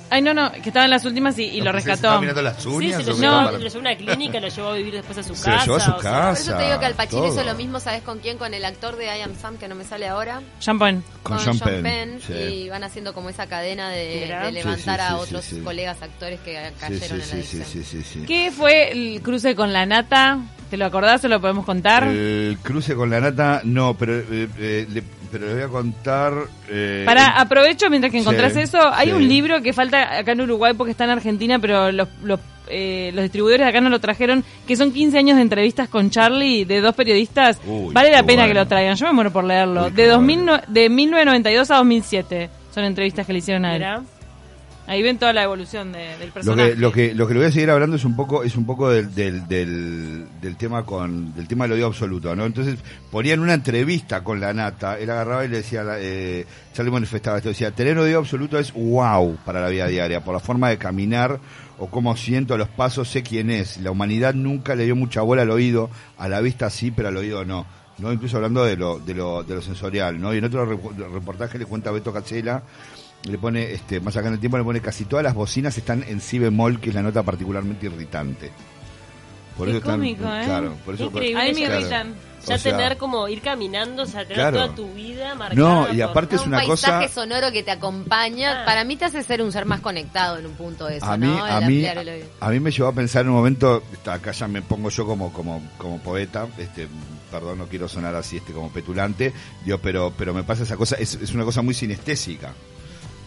Ay, 0.10 0.22
no, 0.22 0.34
no, 0.34 0.52
que 0.52 0.70
estaba 0.70 0.86
en 0.86 0.92
las 0.92 1.04
últimas 1.06 1.38
y, 1.38 1.44
y 1.46 1.60
No, 1.60 1.66
lo 1.66 1.72
pues, 1.72 1.84
rescató. 1.86 1.96
¿estaba 2.08 2.22
mirando 2.22 2.42
las 2.42 2.62
Sí, 2.64 2.70
uñas 2.70 3.04
se 3.04 3.12
lo 3.12 3.18
llevó, 3.18 3.20
qué? 3.20 3.26
No. 3.28 3.52
lo 3.52 3.58
llevó 3.60 3.76
a 3.76 3.80
una 3.80 3.96
clínica, 3.98 4.40
lo 4.40 4.48
llevó 4.48 4.68
a 4.70 4.74
vivir 4.76 4.94
después 4.94 5.18
a 5.18 5.24
su 5.24 5.36
Se 5.36 5.46
casa. 5.46 5.58
lo 5.58 5.64
llevó 5.66 5.76
a 5.76 5.80
su 5.80 5.92
o 5.92 6.02
sea, 6.02 6.12
casa. 6.12 6.28
Por 6.30 6.38
eso 6.38 6.58
te 6.58 6.66
digo 6.66 6.80
que 6.80 6.86
Al 6.86 6.94
Pacino 6.94 7.28
hizo 7.28 7.44
lo 7.44 7.56
mismo, 7.56 7.80
¿sabes 7.80 8.02
con 8.04 8.20
quién? 8.20 8.38
Con 8.38 8.54
el 8.54 8.64
actor 8.66 8.96
de 8.96 9.06
I 9.06 9.22
Am 9.22 9.36
Sam, 9.36 9.58
que 9.58 9.68
no 9.68 9.76
me 9.76 9.84
sale 9.84 10.08
ahora. 10.08 10.42
Champagne. 10.60 11.02
Con 11.24 11.40
Sean 11.40 11.60
Penn, 11.60 12.22
sí. 12.26 12.34
Y 12.34 12.70
van 12.70 12.84
haciendo 12.86 13.14
como 13.14 13.30
esa 13.30 13.48
cadena 13.48 13.90
de, 13.90 14.32
Sí, 14.48 14.52
levantar 14.54 15.00
sí, 15.00 15.06
a 15.06 15.10
sí, 15.10 15.16
otros 15.20 15.44
sí, 15.46 15.56
sí. 15.58 15.62
colegas 15.62 16.02
actores 16.02 16.40
que 16.40 16.56
Sí, 16.56 16.74
cayeron 16.80 17.08
sí, 17.08 17.14
en 17.14 17.20
la 17.20 17.26
sí, 17.26 17.32
sí, 17.44 17.58
adicción. 17.58 17.66
sí, 17.66 17.84
sí, 17.84 18.04
sí. 18.04 18.26
¿Qué 18.26 18.52
fue 18.52 18.92
el 18.92 19.22
cruce 19.22 19.56
con 19.56 19.74
la 19.74 19.86
nata? 19.86 20.40
¿Te 20.70 20.76
lo 20.78 20.86
acordás 20.86 21.24
o 21.24 21.28
lo 21.30 21.40
podemos 21.40 21.66
contar? 21.66 22.04
El 22.04 22.58
cruce 22.62 22.94
con 22.96 23.10
la 23.10 23.22
nata, 23.22 23.62
no, 23.64 23.94
pero, 23.98 24.18
eh, 24.20 24.48
eh, 24.58 24.86
le, 24.90 25.02
pero 25.32 25.48
le 25.48 25.54
voy 25.54 25.64
a 25.64 25.68
contar. 25.68 26.34
eh, 26.70 27.04
Para, 27.06 27.26
el- 27.28 27.34
aprovecho 27.42 27.90
mientras 27.90 28.12
que 28.12 28.20
encontrás 28.20 28.54
Sí, 28.54 28.60
eso. 28.62 28.80
Hay 28.94 29.08
sí. 29.10 29.14
un 29.14 29.28
libro 29.28 29.62
que 29.62 29.74
falta 29.74 30.18
acá 30.18 30.32
en 30.34 30.42
Uruguay 30.42 30.74
porque 30.78 30.92
está 30.92 31.04
en 31.06 31.12
Argentina, 31.12 31.60
pero 31.60 31.92
los, 31.92 32.08
los, 32.24 32.40
eh, 32.70 33.12
los 33.14 33.24
distribuidores 33.24 33.66
de 33.66 33.70
acá 33.70 33.82
no 33.82 33.90
lo 33.90 34.00
trajeron, 34.00 34.44
que 34.68 34.76
son 34.76 34.92
15 34.92 35.18
años 35.18 35.36
de 35.38 35.42
entrevistas 35.44 35.88
con 35.90 36.10
Charlie 36.10 36.66
de 36.66 36.82
dos 36.82 36.96
periodistas. 36.96 37.60
Uy, 37.66 37.94
vale 37.94 38.12
la 38.12 38.24
pena 38.24 38.44
bueno. 38.44 38.48
que 38.54 38.60
lo 38.60 38.68
traigan. 38.68 38.96
Yo 38.96 39.06
me 39.08 39.14
muero 39.14 39.32
por 39.32 39.44
leerlo. 39.44 39.86
Uy, 39.86 39.92
de, 39.92 40.08
2000 40.08 40.38
bueno. 40.44 40.58
no- 40.58 40.74
de 40.74 40.90
1992 40.90 41.72
a 41.72 41.76
2007 41.78 42.50
son 42.74 42.84
entrevistas 42.84 43.26
que 43.26 43.34
le 43.34 43.40
hicieron 43.40 43.66
a 43.66 43.74
él. 43.76 43.80
mirá. 43.80 44.02
Ahí 44.88 45.04
ven 45.04 45.18
toda 45.20 45.34
la 45.34 45.44
evolución 45.44 45.92
de- 45.92 46.18
del 46.18 46.28
Lo 46.30 46.34
personaje. 46.34 46.70
que, 46.72 46.76
lo 46.78 46.92
que 46.94 47.14
lo 47.14 47.28
que 47.28 47.34
le 47.34 47.40
voy 47.42 47.50
a 47.50 47.52
seguir 47.52 47.70
hablando 47.70 47.98
es 47.98 48.06
un 48.06 48.16
poco 48.16 48.44
es 48.44 48.56
un 48.56 48.66
poco 48.66 48.90
del, 48.90 49.14
del, 49.14 49.46
del, 49.48 50.26
del 50.42 50.56
tema 50.56 50.86
con 50.86 51.36
del 51.36 51.46
tema 51.48 51.66
del 51.66 51.74
odio 51.74 51.88
absoluto 51.88 52.34
no 52.38 52.46
entonces 52.46 52.80
ponían 53.12 53.42
una 53.42 53.54
entrevista 53.54 54.24
con 54.24 54.40
la 54.40 54.54
nata 54.54 54.98
él 54.98 55.10
agarraba 55.10 55.44
y 55.44 55.50
le 55.50 55.58
decía 55.58 55.84
eh, 55.98 56.46
Charlie 56.74 56.92
manifestaba 56.92 57.36
esto 57.38 57.50
decía 57.50 57.72
tener 57.72 57.98
odio 57.98 58.20
absoluto 58.20 58.58
es 58.58 58.72
wow 58.74 59.38
para 59.44 59.60
la 59.60 59.68
vida 59.68 59.88
diaria 59.88 60.24
por 60.24 60.34
la 60.34 60.40
forma 60.40 60.70
de 60.70 60.78
caminar 60.78 61.38
o 61.80 61.88
cómo 61.88 62.16
siento 62.16 62.58
los 62.58 62.70
pasos 62.70 63.10
sé 63.10 63.22
quién 63.24 63.52
es. 63.52 63.78
La 63.78 63.92
humanidad 63.92 64.34
nunca 64.34 64.74
le 64.74 64.86
dio 64.86 64.96
mucha 64.96 65.22
bola 65.22 65.42
al 65.44 65.52
oído 65.52 65.90
a 66.18 66.30
la 66.30 66.40
vista 66.40 66.70
sí 66.70 66.92
pero 66.92 67.10
al 67.10 67.18
oído 67.18 67.44
no 67.44 67.66
no 67.98 68.14
incluso 68.14 68.38
hablando 68.38 68.64
de 68.64 68.78
lo 68.78 69.00
de 69.00 69.14
lo, 69.16 69.44
de 69.44 69.56
lo 69.56 69.62
sensorial 69.62 70.18
no 70.22 70.34
y 70.34 70.38
en 70.38 70.46
otro 70.46 70.66
reportaje 70.66 71.60
le 71.60 71.66
cuenta 71.66 71.92
Beto 71.92 72.14
Cachela 72.14 72.64
le 73.28 73.38
pone, 73.38 73.72
este, 73.74 74.00
más 74.00 74.16
acá 74.18 74.28
en 74.28 74.36
el 74.36 74.40
tiempo, 74.40 74.58
le 74.58 74.64
pone 74.64 74.82
casi 74.82 75.06
todas 75.06 75.24
las 75.24 75.34
bocinas 75.34 75.78
están 75.78 76.04
en 76.08 76.22
si 76.22 76.40
bemol, 76.40 76.80
que 76.80 76.90
es 76.90 76.96
la 76.96 77.02
nota 77.04 77.24
particularmente 77.24 77.86
irritante. 77.88 78.52
Por 79.58 79.66
Qué 79.66 79.72
eso 79.72 79.78
están, 79.80 79.96
cómico, 79.96 80.24
¿eh? 80.24 80.42
claro, 80.46 80.74
por 80.86 80.94
eso 80.96 81.06
Increíble. 81.06 81.42
A 81.42 81.46
mí 81.46 81.54
me 81.54 81.66
Claro. 81.66 81.80
irritan. 81.82 82.16
Ya 82.48 82.56
O 82.56 82.60
sea, 82.60 82.72
tener 82.78 82.98
como 82.98 83.28
ir 83.28 83.42
caminando, 83.42 84.04
o 84.04 84.06
sea, 84.06 84.22
tener 84.22 84.36
Claro. 84.36 84.58
toda 84.58 84.76
tu 84.76 84.94
vida 84.94 85.36
marcada. 85.36 85.56
No, 85.60 85.88
y 85.94 85.98
por- 85.98 86.10
aparte 86.12 86.36
es 86.38 86.44
un 86.44 86.50
una 86.50 86.58
paisaje 86.60 87.08
cosa 87.08 87.22
sonoro 87.22 87.52
que 87.52 87.62
te 87.64 87.72
acompaña. 87.72 88.62
Ah. 88.62 88.66
Para 88.66 88.84
mí 88.86 88.96
te 88.96 89.04
hace 89.06 89.22
ser 89.24 89.42
un 89.42 89.52
ser 89.52 89.66
más 89.66 89.82
conectado 89.82 90.38
en 90.38 90.46
un 90.46 90.54
punto 90.54 90.86
de 90.86 90.98
eso, 90.98 91.06
a 91.08 91.18
mí, 91.18 91.26
¿no? 91.28 91.44
a 91.44 91.60
mí, 91.62 91.84
el 91.84 92.24
a 92.40 92.50
mí 92.52 92.60
me 92.62 92.72
llevó 92.72 92.88
a 92.90 92.94
pensar 92.94 93.24
en 93.24 93.30
un 93.30 93.36
momento, 93.36 93.84
acá 94.06 94.32
ya 94.32 94.48
me 94.48 94.62
pongo 94.62 94.90
yo 94.90 95.06
como, 95.06 95.34
como, 95.34 95.62
como 95.78 95.98
poeta, 96.00 96.48
este, 96.58 96.88
perdón, 97.32 97.58
no 97.58 97.66
quiero 97.66 97.90
sonar 97.90 98.16
así, 98.16 98.38
este, 98.38 98.54
como 98.54 98.70
petulante, 98.72 99.34
digo, 99.66 99.80
pero, 99.80 100.14
pero 100.18 100.34
me 100.34 100.44
pasa 100.44 100.64
esa 100.64 100.78
cosa, 100.78 100.96
es, 100.98 101.16
es 101.16 101.34
una 101.34 101.44
cosa 101.44 101.62
muy 101.64 101.74
sinestésica. 101.74 102.54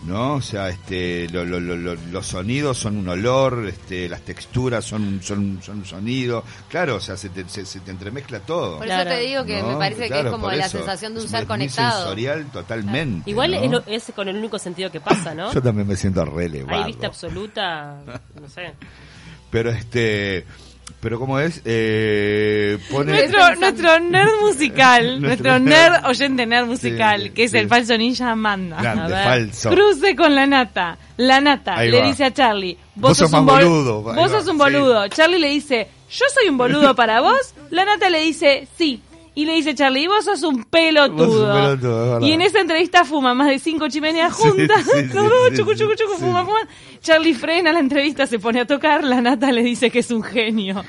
¿No? 0.07 0.37
O 0.37 0.40
sea, 0.40 0.71
este, 0.71 1.28
lo- 1.28 1.45
lo- 1.45 1.61
lo- 1.61 1.76
lo- 1.76 1.95
los 2.11 2.26
sonidos 2.26 2.78
son 2.78 2.97
un 2.97 3.07
olor, 3.11 3.66
este, 3.69 4.09
las 4.09 4.23
texturas 4.23 4.83
son, 4.83 5.21
son, 5.23 5.61
son 5.62 5.80
un 5.80 5.85
sonido. 5.85 6.42
Claro, 6.71 6.97
o 6.97 7.00
sea, 7.00 7.19
se 7.19 7.28
te, 7.28 7.47
se, 7.49 7.66
se 7.66 7.80
te 7.80 7.90
entremezcla 7.90 8.40
todo. 8.40 8.78
Por 8.78 8.87
Claro. 8.87 9.11
eso 9.11 9.19
te 9.19 9.26
digo 9.26 9.45
que 9.45 9.61
¿no? 9.61 9.69
me 9.73 9.76
parece 9.76 10.09
que 10.09 10.21
es 10.21 10.26
como 10.26 10.50
la 10.50 10.64
eso. 10.64 10.78
sensación 10.78 11.12
de 11.12 11.21
un 11.21 11.26
Es 11.26 11.30
ser 11.30 11.47
conectado. 11.47 11.99
sensorial 11.99 12.47
totalmente. 12.50 13.28
Igual 13.30 13.50
¿no? 13.50 13.56
es, 13.58 13.71
lo- 13.71 13.84
es 13.86 14.13
con 14.17 14.26
el 14.28 14.36
único 14.36 14.58
sentido 14.58 14.91
que 14.91 15.00
pasa, 15.00 15.34
¿no? 15.34 15.52
Yo 15.52 15.60
también 15.60 15.86
me 15.86 15.97
siento 15.97 16.25
re 16.25 16.47
elevado. 16.47 16.78
Hay 16.82 16.86
vista 16.93 17.06
absoluta, 17.08 17.99
no 18.41 18.49
sé. 18.49 18.73
Pero 19.50 19.69
este, 19.71 20.47
pero 21.00 21.18
como 21.18 21.38
es, 21.38 21.62
eh, 21.64 22.78
pone... 22.90 23.12
Nuestro, 23.12 23.56
nuestro 23.56 24.00
nerd 24.00 24.40
musical, 24.42 25.20
Nuestro 25.22 25.58
nerd. 25.58 26.04
oyente 26.06 26.46
nerd 26.46 26.66
musical, 26.66 27.22
Sí, 27.22 27.30
que 27.30 27.44
es 27.44 27.50
sí. 27.52 27.58
el 27.58 27.68
falso 27.68 27.96
ninja 27.96 28.30
Amanda. 28.30 28.80
Grande, 28.80 29.14
falso. 29.14 29.70
Cruce 29.70 30.16
con 30.16 30.34
la 30.34 30.46
nata. 30.46 30.98
La 31.16 31.40
nata 31.40 31.76
Ahí 31.76 31.90
le 31.90 32.00
va. 32.00 32.06
dice 32.06 32.24
a 32.24 32.32
Charlie, 32.32 32.76
Vos 32.94 33.16
sos 33.16 33.30
bol- 33.30 33.44
boludo. 33.44 34.02
Vos 34.02 34.16
va, 34.16 34.28
sos 34.28 34.46
un 34.46 34.52
sí. 34.52 34.58
boludo. 34.58 35.08
Charlie 35.08 35.38
le 35.38 35.48
dice, 35.48 35.88
yo 36.10 36.24
soy 36.34 36.48
un 36.48 36.56
boludo 36.58 36.94
para 36.94 37.20
vos. 37.20 37.54
La 37.70 37.84
nata 37.84 38.08
le 38.10 38.20
dice, 38.20 38.66
sí. 38.78 39.02
Y 39.34 39.45
le 39.45 39.52
dice 39.54 39.75
Charlie, 39.75 40.06
vos 40.08 40.25
sos 40.25 40.43
un 40.43 40.64
pelotudo. 40.64 41.26
Vos 41.26 41.32
sos 41.34 41.43
un 41.47 41.52
pelotudo, 41.80 42.21
y 42.26 42.32
en 42.32 42.40
esa 42.43 42.60
entrevista 42.60 43.04
fuma 43.04 43.32
más 43.32 43.49
de 43.49 43.58
cinco 43.58 43.88
chimeneas 43.88 44.32
juntas. 44.32 44.82
sí, 44.84 45.00
sí, 45.08 45.14
Los 45.14 45.28
dos, 45.28 45.49
sí, 45.50 45.56
chucu, 45.58 45.75
chucu, 45.75 45.95
chucu, 45.95 46.14
sí. 46.16 46.21
fuma, 46.21 46.45
fuma. 46.45 46.58
Charlie 47.00 47.34
frena 47.34 47.73
la 47.73 47.78
entrevista, 47.80 48.26
se 48.26 48.38
pone 48.38 48.60
a 48.60 48.66
tocar. 48.66 49.04
La 49.04 49.21
nata 49.23 49.50
le 49.52 49.62
dice 49.62 49.90
que 49.90 50.00
es 50.00 50.10
un 50.10 50.23
genio. 50.23 50.84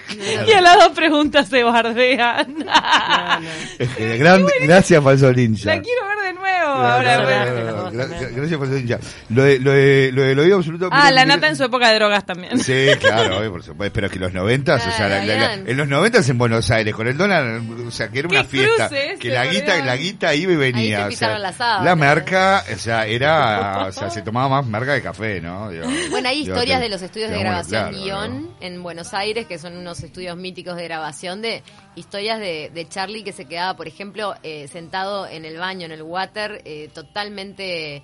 Y 0.47 0.51
a 0.51 0.59
las 0.61 0.75
dos 0.77 0.89
preguntas 0.89 1.47
se 1.47 1.63
bardean. 1.63 2.65
Es 3.79 3.89
que 3.95 4.17
gran- 4.17 4.45
gracias, 4.63 5.03
falso 5.03 5.31
ninja. 5.31 5.75
La 5.75 5.81
quiero 5.81 6.01
ver 6.07 6.17
de 6.27 6.33
nuevo. 6.33 6.40
No, 6.59 6.67
ahora, 6.87 7.17
no. 7.17 7.91
Gracias, 7.91 8.59
falso 8.59 8.73
ninja. 8.75 8.99
Lo 9.29 9.43
de, 9.43 9.59
lo 9.59 9.71
de, 9.71 10.11
lo 10.13 10.21
del 10.23 10.39
oído 10.39 10.57
absoluto. 10.57 10.89
Ah, 10.91 10.97
mira- 11.05 11.11
la 11.11 11.21
mira- 11.25 11.35
nata 11.35 11.47
en 11.47 11.55
su 11.55 11.63
época 11.63 11.89
de 11.89 11.95
drogas 11.95 12.25
también. 12.25 12.59
Sí, 12.59 12.87
claro, 12.99 13.43
eh, 13.43 13.49
por 13.49 13.63
supuesto. 13.63 13.93
Pero 13.93 14.09
que 14.09 14.19
los 14.19 14.33
noventas, 14.33 14.85
o 14.87 14.91
sea, 14.91 15.07
la- 15.09 15.23
la- 15.25 15.35
la- 15.35 15.47
Bien. 15.55 15.69
en 15.69 15.77
los 15.77 15.87
noventas 15.87 16.27
en 16.29 16.37
Buenos 16.37 16.69
Aires, 16.71 16.93
con 16.95 17.07
el 17.07 17.17
dólar, 17.17 17.61
o 17.87 17.91
sea, 17.91 18.09
que 18.09 18.19
era 18.19 18.27
una 18.27 18.41
¿Qué 18.43 18.47
fiesta, 18.47 18.85
ese, 18.87 19.17
que 19.19 19.29
la 19.29 19.43
por 19.43 19.51
guita, 19.53 19.85
la 19.85 19.95
guita 19.97 20.35
iba 20.35 20.51
y 20.53 20.55
venía. 20.55 20.81
Ahí 21.05 21.09
te 21.09 21.15
o 21.15 21.17
sea, 21.17 21.27
pisaron 21.27 21.41
la 21.41 21.53
sábana. 21.53 21.85
la 21.85 21.95
merca, 21.95 22.63
o 22.73 22.77
sea, 22.77 23.05
era, 23.07 23.85
o 23.89 23.91
sea, 23.91 24.09
se 24.09 24.21
tomaba 24.21 24.61
más 24.61 24.65
merca 24.65 24.93
de 24.93 25.01
café, 25.01 25.41
¿no? 25.41 25.69
Digo, 25.69 25.85
Bueno, 26.09 26.29
hay 26.29 26.41
digo, 26.43 26.53
historias 26.55 26.79
te- 26.79 26.83
de 26.83 26.89
los 26.89 27.01
estudios 27.01 27.31
de 27.31 27.39
grabación 27.39 27.83
bueno, 27.89 27.97
guion 28.03 28.31
claro, 28.41 28.55
en 28.61 28.83
Buenos 28.83 29.13
Aires, 29.13 29.45
que 29.47 29.57
son 29.57 29.77
unos 29.77 30.01
estudios 30.03 30.37
míticos 30.37 30.75
de 30.75 30.83
grabación 30.83 31.41
de 31.41 31.63
historias 31.95 32.39
de, 32.39 32.69
de 32.73 32.87
Charlie 32.87 33.23
que 33.23 33.33
se 33.33 33.45
quedaba, 33.45 33.75
por 33.75 33.87
ejemplo, 33.87 34.35
eh, 34.43 34.67
sentado 34.67 35.27
en 35.27 35.45
el 35.45 35.57
baño, 35.57 35.85
en 35.85 35.91
el 35.91 36.03
water, 36.03 36.61
eh, 36.65 36.89
totalmente... 36.93 37.97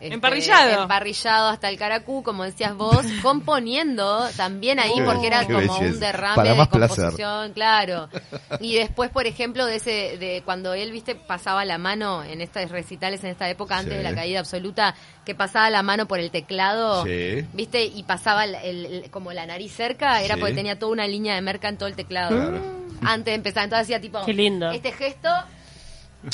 este, 0.00 0.14
Emparrillado. 0.14 0.82
Emparrillado 0.82 1.48
hasta 1.48 1.68
el 1.68 1.76
caracú, 1.78 2.22
como 2.22 2.44
decías 2.44 2.74
vos, 2.76 3.04
componiendo 3.22 4.28
también 4.36 4.78
ahí, 4.80 4.94
porque 5.04 5.26
era 5.28 5.44
como 5.44 5.78
un 5.78 5.98
derrame 6.00 6.36
Para 6.36 6.50
de 6.50 6.56
más 6.56 6.68
placer. 6.68 6.96
composición, 6.96 7.52
claro. 7.52 8.08
Y 8.60 8.74
después, 8.76 9.10
por 9.10 9.26
ejemplo, 9.26 9.66
de 9.66 9.76
ese 9.76 10.16
de 10.18 10.42
cuando 10.44 10.72
él, 10.74 10.90
viste, 10.90 11.14
pasaba 11.14 11.64
la 11.64 11.78
mano 11.78 12.24
en 12.24 12.40
estos 12.40 12.70
recitales 12.70 13.22
en 13.24 13.30
esta 13.30 13.48
época, 13.50 13.76
antes 13.78 13.92
Sí. 13.92 13.98
de 13.98 14.02
la 14.04 14.14
caída 14.14 14.40
absoluta, 14.40 14.94
que 15.24 15.34
pasaba 15.34 15.68
la 15.70 15.82
mano 15.82 16.06
por 16.06 16.18
el 16.18 16.30
teclado, 16.30 17.04
Sí. 17.04 17.44
viste, 17.52 17.84
y 17.84 18.02
pasaba 18.04 18.44
el, 18.44 18.54
el- 18.56 18.86
el- 18.86 19.10
como 19.10 19.32
la 19.32 19.46
nariz 19.46 19.72
cerca, 19.74 20.22
era 20.22 20.34
Sí. 20.34 20.40
porque 20.40 20.54
tenía 20.54 20.78
toda 20.78 20.92
una 20.92 21.06
línea 21.06 21.34
de 21.34 21.40
merca 21.42 21.68
en 21.68 21.76
todo 21.76 21.88
el 21.88 21.94
teclado. 21.96 22.36
Claro. 22.36 22.87
Antes 23.06 23.24
de 23.26 23.34
empezar, 23.34 23.64
entonces 23.64 23.86
hacía 23.86 24.00
tipo 24.00 24.24
Qué 24.24 24.32
lindo. 24.32 24.70
este 24.70 24.92
gesto. 24.92 25.28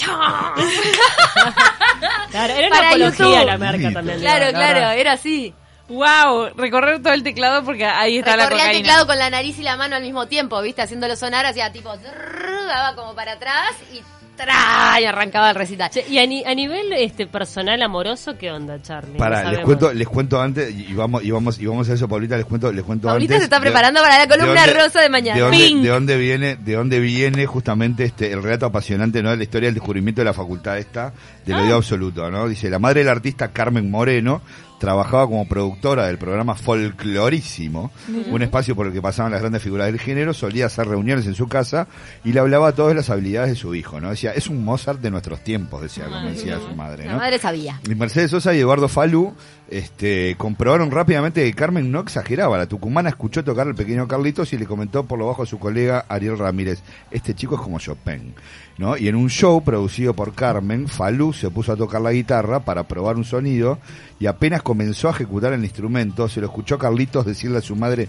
Claro, 2.30 2.54
era 2.54 2.68
una 2.68 2.88
apología 2.88 3.26
YouTube. 3.26 3.46
la 3.46 3.58
marca 3.58 3.92
también. 3.92 4.20
Claro, 4.20 4.44
la 4.46 4.52
claro, 4.52 4.90
era 4.90 5.12
así. 5.12 5.54
Wow, 5.88 6.48
recorrer 6.56 7.02
todo 7.02 7.12
el 7.12 7.22
teclado 7.22 7.62
porque 7.62 7.84
ahí 7.84 8.18
está 8.18 8.36
la 8.36 8.44
Recorría 8.44 8.64
el 8.64 8.68
cocaína. 8.70 8.82
teclado 8.88 9.06
con 9.06 9.18
la 9.18 9.28
nariz 9.30 9.58
y 9.58 9.62
la 9.62 9.76
mano 9.76 9.96
al 9.96 10.02
mismo 10.02 10.26
tiempo, 10.26 10.60
viste, 10.62 10.80
haciéndolo 10.82 11.14
sonar, 11.16 11.44
hacía 11.46 11.70
tipo, 11.72 11.92
daba 12.66 12.94
como 12.96 13.14
para 13.14 13.32
atrás 13.32 13.72
y 13.92 14.00
¡tra! 14.36 15.00
y 15.00 15.04
arrancaba 15.04 15.50
el 15.50 15.56
recital. 15.56 15.90
Che, 15.90 16.04
y 16.08 16.18
a, 16.18 16.26
ni- 16.26 16.44
a 16.44 16.54
nivel 16.54 16.92
este 16.92 17.26
personal 17.26 17.80
amoroso, 17.82 18.36
¿qué 18.38 18.50
onda, 18.50 18.80
Charlie? 18.82 19.16
Para, 19.18 19.42
No 19.44 19.50
les 19.52 19.60
cuento, 19.60 19.92
les 19.92 20.08
cuento 20.08 20.40
antes, 20.40 20.74
y 20.74 20.92
vamos, 20.94 21.24
y 21.24 21.30
vamos, 21.30 21.58
y 21.60 21.66
vamos 21.66 21.88
a 21.88 21.94
eso, 21.94 22.08
Paulita, 22.08 22.36
les 22.36 22.46
cuento, 22.46 22.72
les 22.72 22.84
cuento 22.84 23.08
Paulita 23.08 23.34
antes. 23.34 23.38
se 23.42 23.44
está 23.44 23.56
de- 23.56 23.62
preparando 23.62 24.00
para 24.00 24.18
la 24.18 24.26
columna 24.28 24.66
rosa 24.66 25.00
de 25.00 25.08
mañana. 25.08 25.36
De 25.36 25.88
dónde, 25.88 26.12
de 26.14 26.18
viene, 26.18 26.56
de 26.56 26.72
dónde 26.74 27.00
viene 27.00 27.46
justamente 27.46 28.04
este, 28.04 28.32
el 28.32 28.42
relato 28.42 28.66
apasionante, 28.66 29.22
¿no? 29.22 29.30
De 29.30 29.36
la 29.36 29.42
historia 29.44 29.68
del 29.68 29.74
descubrimiento 29.74 30.20
de 30.20 30.24
la 30.26 30.34
facultad 30.34 30.78
esta, 30.78 31.12
del 31.46 31.56
Ah. 31.56 31.62
oído 31.62 31.76
absoluto, 31.76 32.30
¿no? 32.30 32.48
Dice, 32.48 32.70
la 32.70 32.78
madre 32.78 33.00
del 33.00 33.08
artista 33.08 33.48
Carmen 33.48 33.90
Moreno 33.90 34.42
trabajaba 34.84 35.26
como 35.26 35.48
productora 35.48 36.06
del 36.08 36.18
programa 36.18 36.54
Folclorísimo, 36.54 37.90
un 38.30 38.42
espacio 38.42 38.76
por 38.76 38.86
el 38.86 38.92
que 38.92 39.00
pasaban 39.00 39.32
las 39.32 39.40
grandes 39.40 39.62
figuras 39.62 39.86
del 39.86 39.98
género, 39.98 40.34
solía 40.34 40.66
hacer 40.66 40.86
reuniones 40.86 41.26
en 41.26 41.34
su 41.34 41.48
casa 41.48 41.86
y 42.22 42.32
le 42.32 42.40
hablaba 42.40 42.68
a 42.68 42.72
todas 42.72 42.94
las 42.94 43.08
habilidades 43.08 43.48
de 43.50 43.56
su 43.56 43.74
hijo, 43.74 43.98
¿no? 43.98 44.10
Decía, 44.10 44.32
es 44.32 44.48
un 44.48 44.62
Mozart 44.62 45.00
de 45.00 45.10
nuestros 45.10 45.40
tiempos, 45.42 45.80
decía, 45.80 46.04
como 46.04 46.28
decía 46.28 46.58
su 46.60 46.76
madre, 46.76 47.06
La 47.06 47.12
¿no? 47.12 47.18
madre 47.18 47.38
sabía. 47.38 47.80
Y 47.88 47.94
Mercedes 47.94 48.30
Sosa 48.30 48.54
y 48.54 48.58
Eduardo 48.58 48.88
Falú 48.88 49.32
este, 49.68 50.34
comprobaron 50.36 50.90
rápidamente 50.90 51.42
que 51.42 51.54
Carmen 51.54 51.90
no 51.90 52.00
exageraba. 52.00 52.58
La 52.58 52.66
tucumana 52.66 53.08
escuchó 53.08 53.44
tocar 53.44 53.66
al 53.66 53.74
pequeño 53.74 54.06
Carlitos 54.06 54.52
y 54.52 54.58
le 54.58 54.66
comentó 54.66 55.04
por 55.04 55.18
lo 55.18 55.26
bajo 55.26 55.42
a 55.42 55.46
su 55.46 55.58
colega 55.58 56.04
Ariel 56.08 56.38
Ramírez, 56.38 56.82
este 57.10 57.34
chico 57.34 57.56
es 57.56 57.60
como 57.60 57.78
Chopin. 57.78 58.34
¿no? 58.78 58.96
Y 58.96 59.08
en 59.08 59.14
un 59.14 59.30
show 59.30 59.62
producido 59.62 60.14
por 60.14 60.34
Carmen, 60.34 60.88
Falú 60.88 61.32
se 61.32 61.50
puso 61.50 61.72
a 61.72 61.76
tocar 61.76 62.00
la 62.00 62.12
guitarra 62.12 62.60
para 62.60 62.84
probar 62.84 63.16
un 63.16 63.24
sonido 63.24 63.78
y 64.18 64.26
apenas 64.26 64.62
comenzó 64.62 65.08
a 65.08 65.12
ejecutar 65.12 65.52
el 65.52 65.64
instrumento, 65.64 66.28
se 66.28 66.40
lo 66.40 66.46
escuchó 66.46 66.78
Carlitos 66.78 67.26
decirle 67.26 67.58
a 67.58 67.62
su 67.62 67.76
madre, 67.76 68.08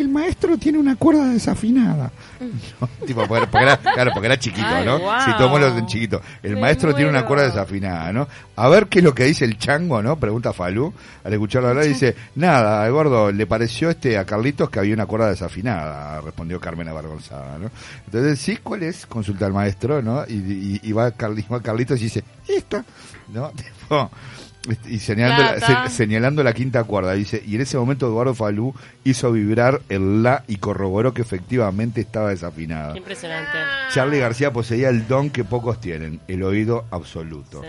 el 0.00 0.08
maestro 0.08 0.56
tiene 0.58 0.78
una 0.78 0.96
cuerda 0.96 1.26
desafinada. 1.28 2.10
No, 2.80 2.86
tipo, 3.06 3.26
porque, 3.26 3.46
porque 3.46 3.64
era, 3.64 3.76
claro, 3.78 4.10
porque 4.12 4.26
era 4.26 4.38
chiquito, 4.38 4.66
Ay, 4.66 4.84
¿no? 4.84 4.98
wow. 4.98 5.12
Si 5.24 5.32
tomó 5.38 5.58
los 5.58 5.74
de 5.74 5.86
chiquito. 5.86 6.20
El 6.42 6.54
Me 6.56 6.60
maestro 6.62 6.94
tiene 6.94 7.08
una 7.10 7.24
cuerda 7.24 7.46
desafinada, 7.46 8.12
¿no? 8.12 8.28
A 8.56 8.68
ver 8.68 8.88
qué 8.88 8.98
es 8.98 9.04
lo 9.04 9.14
que 9.14 9.24
dice 9.24 9.44
el 9.46 9.56
chango, 9.58 10.02
¿no? 10.02 10.16
Pregunta 10.16 10.52
Falú. 10.52 10.92
Al 11.24 11.32
escucharlo 11.32 11.68
hablar 11.70 11.84
dice, 11.86 12.14
nada, 12.34 12.86
gordo, 12.90 13.32
le 13.32 13.46
pareció 13.46 13.88
este 13.88 14.18
a 14.18 14.26
Carlitos 14.26 14.68
que 14.68 14.78
había 14.78 14.92
una 14.94 15.06
cuerda 15.06 15.30
desafinada, 15.30 16.20
respondió 16.20 16.60
Carmen 16.60 16.88
avergonzada, 16.88 17.58
¿no? 17.58 17.70
Entonces, 18.04 18.38
sí, 18.38 18.58
¿cuál 18.62 18.82
es? 18.82 19.06
Consulta 19.06 19.46
al 19.46 19.52
maestro, 19.54 20.02
¿no? 20.02 20.24
Y, 20.28 20.34
y- 20.34 20.80
y 20.82 20.92
va, 20.92 21.10
Carli- 21.16 21.50
va 21.50 21.62
Carlitos 21.62 21.98
y 22.00 22.04
dice, 22.04 22.22
esta, 22.46 22.84
¿no? 23.32 23.50
Tipo, 23.56 24.10
y 24.88 24.98
señalando 24.98 25.42
la, 25.66 25.88
se- 25.88 25.94
señalando 25.94 26.42
la 26.42 26.52
quinta 26.52 26.84
cuerda, 26.84 27.12
dice, 27.14 27.42
y 27.46 27.54
en 27.54 27.60
ese 27.60 27.76
momento 27.78 28.06
Eduardo 28.06 28.34
Falú 28.34 28.74
hizo 29.04 29.32
vibrar 29.32 29.80
el 29.88 30.22
la 30.22 30.44
y 30.48 30.56
corroboró 30.56 31.12
que 31.14 31.22
efectivamente 31.22 32.00
estaba 32.00 32.30
desafinada. 32.30 32.92
Qué 32.92 32.98
impresionante. 32.98 33.58
Charlie 33.92 34.18
García 34.20 34.52
poseía 34.52 34.88
el 34.88 35.06
don 35.08 35.30
que 35.30 35.44
pocos 35.44 35.80
tienen, 35.80 36.20
el 36.28 36.42
oído 36.42 36.84
absoluto. 36.90 37.62
Sí. 37.62 37.68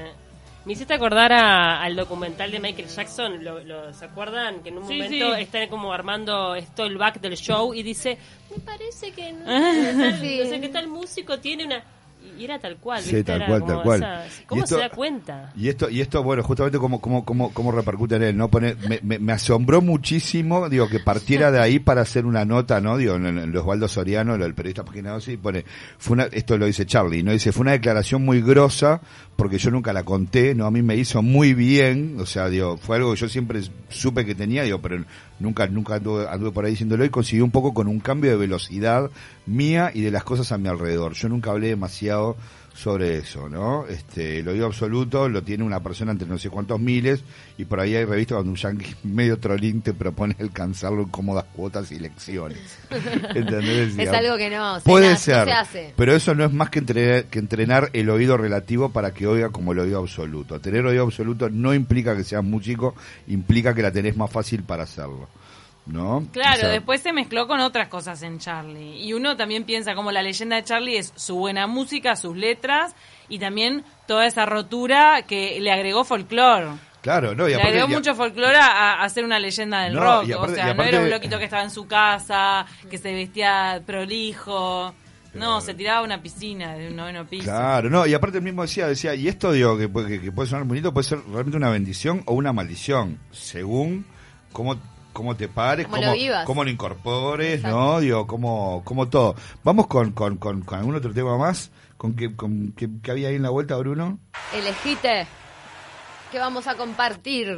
Me 0.66 0.74
hiciste 0.74 0.94
acordar 0.94 1.32
a- 1.32 1.82
al 1.82 1.96
documental 1.96 2.52
de 2.52 2.60
Michael 2.60 2.90
Jackson, 2.90 3.42
lo, 3.44 3.64
lo- 3.64 3.94
¿se 3.94 4.04
acuerdan? 4.04 4.62
Que 4.64 4.70
en 4.70 4.80
un 4.80 4.88
Sí, 4.88 4.96
momento 4.96 5.36
sí. 5.36 5.42
están 5.42 5.70
como 5.70 5.94
armando 5.94 6.56
esto 6.56 6.84
el 6.86 6.98
back 6.98 7.22
del 7.22 7.38
show 7.38 7.74
y 7.74 7.84
dice, 7.84 8.18
me 8.54 8.60
parece 8.62 9.12
que 9.12 9.32
no, 9.32 9.46
Sí. 10.20 10.40
no 10.44 10.50
sé 10.50 10.60
qué 10.60 10.68
tal 10.70 10.88
músico 10.90 11.40
tiene 11.40 11.66
una... 11.66 11.82
Y 12.38 12.44
era 12.46 12.60
tal 12.60 12.78
cual, 12.78 13.02
Sí, 13.02 13.24
tal 13.24 13.38
Era 13.38 13.48
cual, 13.48 13.60
como 13.62 13.74
tal 13.74 13.84
cual. 13.84 14.24
¿Cómo 14.48 14.63
esto- 14.63 14.76
se 14.76 14.82
da 14.82 14.90
cuenta? 14.90 15.52
Y 15.56 15.70
esto, 15.70 15.90
y 15.90 16.02
esto, 16.02 16.24
bueno, 16.24 16.44
justamente 16.44 16.78
como, 16.80 17.00
como, 17.02 17.24
como, 17.26 17.54
como 17.54 17.72
repercute 17.72 18.16
en 18.16 18.24
él, 18.24 18.38
¿no? 18.38 18.50
Pone, 18.50 18.76
me, 18.88 19.00
me, 19.04 19.20
me 19.20 19.34
asombró 19.34 19.82
muchísimo, 19.82 20.70
digo, 20.70 20.88
que 20.90 21.00
partiera 21.00 21.52
de 21.52 21.60
ahí 21.60 21.80
para 21.80 22.02
hacer 22.02 22.26
una 22.26 22.46
nota, 22.46 22.82
¿no? 22.82 22.98
Digo, 22.98 23.16
en, 23.16 23.26
en 23.26 23.52
los 23.52 23.62
Osvaldo 23.63 23.88
Soriano, 23.88 24.38
lo 24.38 24.44
del 24.44 24.54
periodista 24.54 24.84
página 24.84 25.12
12, 25.12 25.34
y 25.34 25.38
pone, 25.38 25.66
fue 25.98 26.13
una, 26.16 26.24
esto 26.26 26.58
lo 26.58 26.66
dice 26.66 26.86
Charlie, 26.86 27.24
¿no? 27.24 27.32
Dice, 27.32 27.52
fue 27.52 27.62
una 27.62 27.72
declaración 27.74 28.24
muy 28.24 28.42
grosa, 28.42 29.02
porque 29.38 29.60
yo 29.60 29.69
nunca 29.69 29.93
la 29.93 30.04
conté, 30.04 30.56
¿no? 30.56 30.65
A 30.65 30.71
mí 30.71 30.82
me 30.82 30.97
hizo 30.97 31.21
muy 31.21 31.54
bien, 31.54 32.17
o 32.19 32.26
sea, 32.26 32.50
digo, 32.50 32.78
fue 32.78 32.97
algo 32.97 33.13
que 33.13 33.19
yo 33.19 33.30
siempre 33.30 33.62
supe 33.88 34.26
que 34.26 34.34
tenía, 34.34 34.63
digo, 34.63 34.82
pero 34.82 35.06
nunca, 35.39 35.67
nunca 35.67 35.95
anduve, 35.95 36.28
anduve 36.28 36.52
por 36.52 36.65
ahí 36.65 36.71
diciéndolo 36.71 37.06
y 37.06 37.10
consiguió 37.10 37.45
un 37.45 37.52
poco 37.52 37.73
con 37.73 37.88
un 37.88 38.00
cambio 38.00 38.32
de 38.32 38.38
velocidad 38.38 39.12
mía 39.45 39.91
y 39.93 40.02
de 40.02 40.10
las 40.10 40.23
cosas 40.23 40.52
a 40.52 40.58
mi 40.58 40.67
alrededor. 40.67 41.13
Yo 41.13 41.30
nunca 41.30 41.52
hablé 41.52 41.67
demasiado 41.67 42.36
sobre 42.78 43.18
eso, 43.18 43.50
¿no? 43.50 43.88
Este, 43.88 44.40
el 44.40 44.48
oído 44.48 44.68
absoluto 44.68 45.28
lo 45.28 45.42
tiene 45.42 45.63
una 45.63 45.82
persona 45.82 46.12
entre 46.12 46.28
no 46.28 46.38
sé 46.38 46.52
cuántos 46.52 46.80
miles 46.80 47.24
y 47.58 47.66
por 47.66 47.80
ahí 47.80 47.96
hay 47.96 48.06
revistas 48.06 48.38
donde 48.38 48.52
un 48.52 48.56
yankee 48.56 48.96
medio 49.04 49.40
trolín 49.40 49.82
te 49.82 49.94
propone 49.94 50.36
alcanzarlo 50.40 51.02
en 51.02 51.10
cómodas 51.10 51.46
cuotas 51.56 51.92
y 51.92 51.98
lecciones. 52.00 52.60
¿Entendés? 53.36 53.98
Es 53.98 54.10
algo 54.10 54.38
que 54.38 54.52
no 54.52 54.80
se 54.80 54.86
Puede 54.86 55.10
nace, 55.10 55.32
ser, 55.32 55.46
se 55.46 55.52
hace. 55.54 55.94
pero 55.98 56.16
eso 56.16 56.36
no 56.36 56.46
es 56.46 56.54
más 56.54 56.70
que 56.70 56.80
entrenar, 56.80 57.26
que 57.26 57.40
entrenar 57.40 57.90
el 57.94 58.10
oído 58.12 58.38
relativo 58.38 58.90
para 58.90 59.12
que 59.12 59.26
oiga 59.26 59.50
como 59.50 59.72
el 59.72 59.80
oído 59.80 60.00
absoluto. 60.00 60.60
Tener 60.60 60.86
oído 60.86 61.04
absoluto 61.04 61.50
no 61.50 61.74
implica 61.74 62.16
que 62.16 62.24
seas 62.24 62.44
músico, 62.44 62.94
implica 63.28 63.74
que 63.74 63.82
la 63.82 63.92
tenés 63.92 64.16
más 64.16 64.30
fácil 64.32 64.62
para 64.62 64.84
hacerlo. 64.84 65.28
¿No? 65.88 66.28
Claro, 66.34 66.58
O 66.58 66.60
sea, 66.60 66.69
después 66.69 67.02
se 67.02 67.13
mezcló 67.13 67.47
con 67.47 67.60
otras 67.62 67.88
cosas 67.88 68.21
en 68.21 68.39
Charlie. 68.39 69.02
Y 69.02 69.13
uno 69.13 69.38
también 69.38 69.63
piensa 69.63 69.95
como 69.95 70.12
la 70.12 70.21
leyenda 70.21 70.56
de 70.58 70.63
Charlie 70.63 70.97
es 70.97 71.13
su 71.15 71.36
buena 71.38 71.65
música, 71.67 72.15
sus 72.15 72.36
letras 72.36 72.93
y 73.30 73.39
también 73.39 73.84
toda 74.08 74.26
esa 74.26 74.45
rotura 74.45 75.21
que 75.21 75.60
le 75.62 75.71
agregó 75.71 76.04
folclore. 76.04 76.67
Claro, 77.02 77.36
no, 77.36 77.45
y 77.47 77.52
Le 77.52 77.56
aparte, 77.56 77.69
agregó 77.69 77.89
y 77.89 77.93
a- 77.93 77.97
mucho 78.00 78.15
folclore 78.15 78.58
a, 78.58 79.02
a 79.02 79.10
ser 79.10 79.23
una 79.23 79.39
leyenda 79.39 79.84
del 79.84 79.93
No, 79.93 80.02
rock. 80.02 80.30
aparte- 80.32 80.36
o 80.36 80.56
sea, 80.56 80.71
aparte- 80.71 80.91
no 80.91 80.97
era 80.97 81.06
un 81.06 81.10
loquito 81.10 81.38
que 81.38 81.45
estaba 81.45 81.63
en 81.63 81.71
su 81.71 81.88
casa, 81.88 82.65
que 82.89 82.97
se 82.97 83.13
vestía 83.13 83.82
prolijo. 83.86 84.93
No, 85.34 85.62
se 85.62 85.73
tiraba 85.76 86.00
a 86.00 86.04
una 86.04 86.21
piscina 86.21 86.73
de 86.76 86.88
un 86.89 86.95
noveno 86.95 87.26
piso. 87.26 87.43
Claro, 87.45 87.89
no, 87.89 88.08
y 88.08 88.13
aparte 88.13 88.39
él 88.39 88.43
mismo 88.43 88.63
decía, 88.63 88.88
decía, 88.88 89.13
y 89.13 89.28
esto 89.28 89.52
digo 89.52 89.78
que, 89.78 89.88
puede- 89.88 90.08
que, 90.10 90.21
que 90.21 90.32
puede 90.32 90.50
sonar 90.50 90.65
bonito, 90.65 90.91
puede 90.93 91.08
ser 91.08 91.19
realmente 91.30 91.56
una 91.58 91.69
bendición 91.69 92.23
o 92.26 92.34
una 92.34 92.52
maldición, 92.54 93.19
según 93.32 94.06
cómo, 94.52 94.76
cómo 95.18 95.36
te 95.36 95.48
pares, 95.48 95.88
Cómo 95.88 95.98
cómo, 95.98 96.08
lo 96.10 96.14
vivas. 96.14 96.46
cómo 96.46 96.64
lo 96.64 96.70
incorpores, 96.70 97.56
Exacto. 97.56 97.76
¿no? 97.78 98.00
Digo, 98.00 98.28
cómo, 98.28 98.82
cómo 98.86 99.08
todo. 99.10 99.36
Vamos 99.64 99.88
con, 99.88 100.12
con, 100.12 100.38
con, 100.38 100.62
con 100.62 100.78
algún 100.78 100.96
otro 100.96 101.12
tema 101.12 101.38
más, 101.38 101.72
con 101.98 102.14
que, 102.16 102.36
con 102.36 102.72
que, 102.74 102.88
que 103.02 103.12
había 103.12 103.30
ahí 103.30 103.36
en 103.36 103.42
la 103.44 103.50
vuelta, 103.50 103.76
Bruno. 103.78 104.20
Elegite. 104.54 105.26
¿Qué 106.32 106.38
vamos 106.40 106.68
a 106.68 106.76
compartir? 106.76 107.58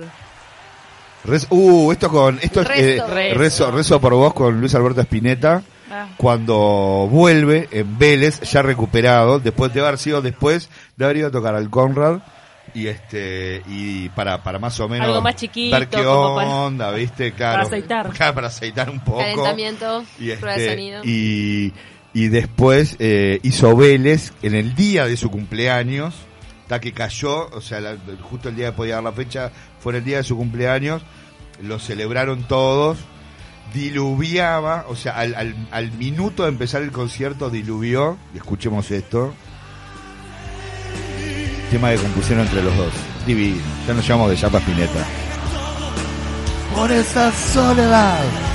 Rez- 1.25 1.47
uh, 1.49 1.91
esto 1.91 2.09
con, 2.09 2.39
esto 2.41 2.61
es, 2.61 2.67
Rezo. 2.67 3.17
eh, 3.17 3.33
rezo, 3.33 3.71
rezo 3.71 3.99
por 3.99 4.13
vos 4.13 4.33
con 4.33 4.59
Luis 4.59 4.73
Alberto 4.75 5.01
Spinetta. 5.01 5.61
Ah. 5.91 6.07
cuando 6.17 7.07
vuelve 7.09 7.67
en 7.71 7.97
Vélez, 7.97 8.41
ya 8.41 8.61
recuperado, 8.61 9.39
después 9.39 9.73
de 9.73 9.81
haber 9.81 9.97
sido 9.97 10.21
después 10.21 10.69
de 10.95 11.03
haber 11.05 11.17
ido 11.17 11.27
a 11.29 11.31
tocar 11.31 11.55
al 11.55 11.67
Conrad 11.71 12.19
y 12.73 12.87
este 12.87 13.61
y 13.67 14.09
para 14.09 14.43
para 14.43 14.59
más 14.59 14.79
o 14.79 14.87
menos 14.89 15.07
Algo 15.07 15.21
más 15.21 15.35
chiquito, 15.35 15.77
ver 15.77 15.87
qué 15.89 16.03
como 16.03 16.35
para- 16.35 16.49
onda, 16.49 16.91
¿viste? 16.91 17.31
Claro. 17.37 17.63
aceitar. 17.63 18.09
Claro, 18.09 18.35
para 18.35 18.47
aceitar 18.47 18.89
un 18.89 18.99
poco. 18.99 19.19
Calentamiento, 19.19 20.03
y 20.19 20.31
prueba 20.33 20.55
de 20.57 20.63
este, 20.63 20.69
sonido. 20.75 21.01
y 21.03 21.73
y 22.13 22.27
después 22.29 22.95
eh, 22.99 23.39
hizo 23.43 23.75
Vélez 23.75 24.33
en 24.41 24.55
el 24.55 24.73
día 24.75 25.05
de 25.05 25.15
su 25.15 25.29
cumpleaños, 25.29 26.15
hasta 26.63 26.79
que 26.81 26.91
cayó, 26.91 27.47
o 27.49 27.61
sea, 27.61 27.79
la- 27.81 27.97
justo 28.23 28.49
el 28.49 28.55
día 28.55 28.71
que 28.71 28.77
podía 28.77 28.95
dar 28.95 29.03
la 29.03 29.11
fecha, 29.11 29.51
fue 29.79 29.95
el 29.97 30.03
día 30.03 30.17
de 30.17 30.23
su 30.23 30.35
cumpleaños, 30.35 31.01
lo 31.61 31.77
celebraron 31.77 32.43
todos, 32.47 32.97
diluviaba, 33.73 34.85
o 34.89 34.95
sea, 34.95 35.17
al, 35.19 35.35
al, 35.35 35.55
al 35.71 35.91
minuto 35.93 36.43
de 36.43 36.49
empezar 36.49 36.81
el 36.81 36.91
concierto 36.91 37.49
diluvió, 37.49 38.17
y 38.33 38.37
escuchemos 38.37 38.89
esto. 38.91 39.33
Tema 41.69 41.91
que 41.91 41.97
compusieron 41.97 42.45
entre 42.45 42.63
los 42.63 42.75
dos. 42.75 42.93
Ya 43.87 43.93
nos 43.93 44.07
llamamos 44.07 44.31
de 44.31 44.37
Chapa 44.37 44.57
Spinetta. 44.57 45.05
Por 46.75 46.91
esa 46.91 47.31
soledad. 47.31 48.48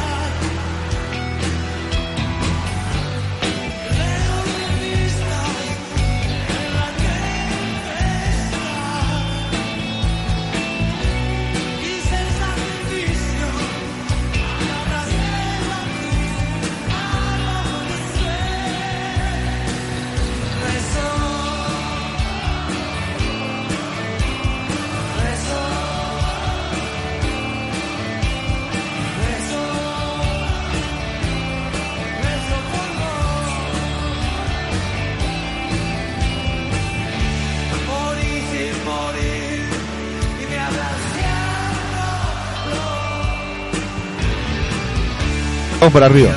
Vamos 45.85 45.93
por 45.93 46.03
arriba. 46.05 46.31